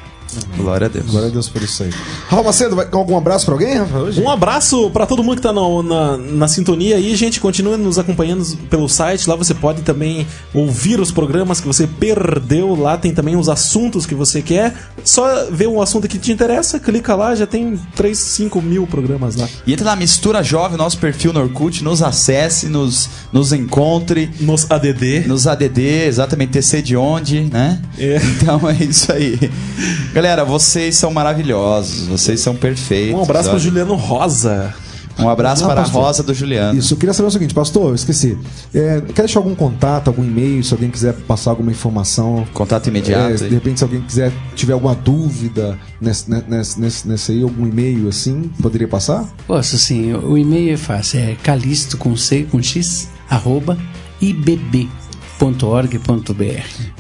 Glória 0.57 0.87
a 0.87 0.91
Deus. 0.91 1.07
Glória 1.07 1.29
a 1.29 1.31
Deus 1.31 1.49
por 1.49 1.63
isso 1.63 1.83
aí. 1.83 1.91
Rafa 2.29 2.43
Macedo, 2.43 2.77
vai, 2.77 2.87
algum 2.93 3.17
abraço 3.17 3.45
para 3.45 3.55
alguém, 3.55 3.77
Rafa? 3.77 3.99
Hoje? 3.99 4.21
Um 4.21 4.31
abraço 4.31 4.91
pra 4.91 5.07
todo 5.07 5.23
mundo 5.23 5.37
que 5.37 5.43
tá 5.43 5.53
na, 5.53 5.61
na, 5.83 6.17
na 6.17 6.49
sintonia 6.49 6.97
aí, 6.97 7.15
gente. 7.17 7.41
Continue 7.41 7.77
nos 7.77 7.99
acompanhando 7.99 8.45
pelo 8.69 8.89
site. 8.89 9.29
Lá 9.29 9.37
você 9.37 9.55
pode 9.55 9.83
também 9.83 10.27
ouvir 10.55 11.01
os 11.01 11.11
programas 11.11 11.61
que 11.61 11.67
você 11.67 11.87
perdeu. 11.87 12.75
Lá 12.75 12.97
tem 12.97 13.13
também 13.13 13.37
os 13.37 13.49
assuntos 13.49 14.07
que 14.07 14.15
você 14.15 14.43
quer. 14.43 14.75
Só 15.05 15.47
ver 15.51 15.67
um 15.69 15.81
assunto 15.81 16.07
que 16.09 16.19
te 16.19 16.31
interessa, 16.33 16.79
clica 16.79 17.15
lá, 17.15 17.35
já 17.35 17.47
tem 17.47 17.79
3, 17.97 18.17
5 18.17 18.61
mil 18.63 18.87
programas 18.87 19.37
lá. 19.37 19.49
E 19.67 19.73
entra 19.73 19.85
na 19.87 19.97
Mistura 19.97 20.43
Jovem, 20.43 20.77
nosso 20.77 20.99
perfil 20.99 21.33
no 21.33 21.41
Orkut, 21.41 21.83
nos 21.83 22.03
acesse, 22.03 22.67
nos, 22.67 23.09
nos 23.33 23.53
encontre, 23.53 24.31
Nos 24.41 24.71
ADD. 24.71 25.27
nos 25.27 25.47
ADD, 25.47 26.07
exatamente 26.07 26.53
TC 26.53 26.83
de 26.83 26.97
onde, 26.97 27.41
né? 27.43 27.81
É. 27.99 28.21
Então 28.41 28.69
é 28.69 28.75
isso 28.85 29.11
aí. 29.13 29.39
Galera, 30.21 30.45
vocês 30.45 30.97
são 30.97 31.11
maravilhosos, 31.11 32.07
vocês 32.07 32.41
são 32.41 32.55
perfeitos. 32.55 33.19
Um 33.19 33.23
abraço 33.23 33.45
pro 33.49 33.53
olha. 33.57 33.65
Juliano 33.65 33.95
Rosa. 33.95 34.75
Um 35.19 35.31
abraço 35.31 35.65
Ah, 35.65 35.69
para 35.69 35.81
a 35.81 35.85
pastor. 35.85 36.03
Rosa 36.03 36.23
do 36.23 36.35
Juliano. 36.35 36.79
Isso, 36.79 36.93
eu 36.93 36.99
queria 36.99 37.15
saber 37.15 37.29
o 37.29 37.31
seguinte, 37.31 37.55
pastor, 37.55 37.89
eu 37.89 37.95
esqueci. 37.95 38.37
É, 38.75 39.01
quer 39.15 39.23
deixar 39.23 39.39
algum 39.41 39.55
contato, 39.55 40.09
algum 40.09 40.23
e-mail, 40.23 40.63
se 40.63 40.75
alguém 40.75 40.91
quiser 40.91 41.15
passar 41.15 41.49
alguma 41.53 41.71
informação? 41.71 42.47
Contato 42.53 42.87
É, 42.89 42.91
imediato. 42.91 43.37
de 43.39 43.45
aí. 43.45 43.51
repente, 43.51 43.79
se 43.79 43.85
alguém 43.85 44.03
quiser, 44.03 44.31
tiver 44.55 44.75
alguma 44.75 44.95
dúvida 44.95 45.79
nesse, 45.99 46.31
nesse, 46.31 46.79
nesse, 46.79 47.09
nesse 47.09 47.33
aí, 47.33 47.43
algum 47.43 47.67
e-mail 47.67 48.07
assim, 48.07 48.51
poderia 48.61 48.89
passar? 48.89 49.25
Posso 49.47 49.79
sim, 49.79 50.13
o 50.13 50.37
e-mail 50.37 50.75
é 50.75 50.77
fácil, 50.77 51.19
é 51.21 51.35
calisto 51.43 51.97
com 51.97 52.15
C, 52.15 52.43
com 52.51 52.63
X, 52.63 53.09
arroba 53.31 53.79
ibb.org.br. 54.21 54.91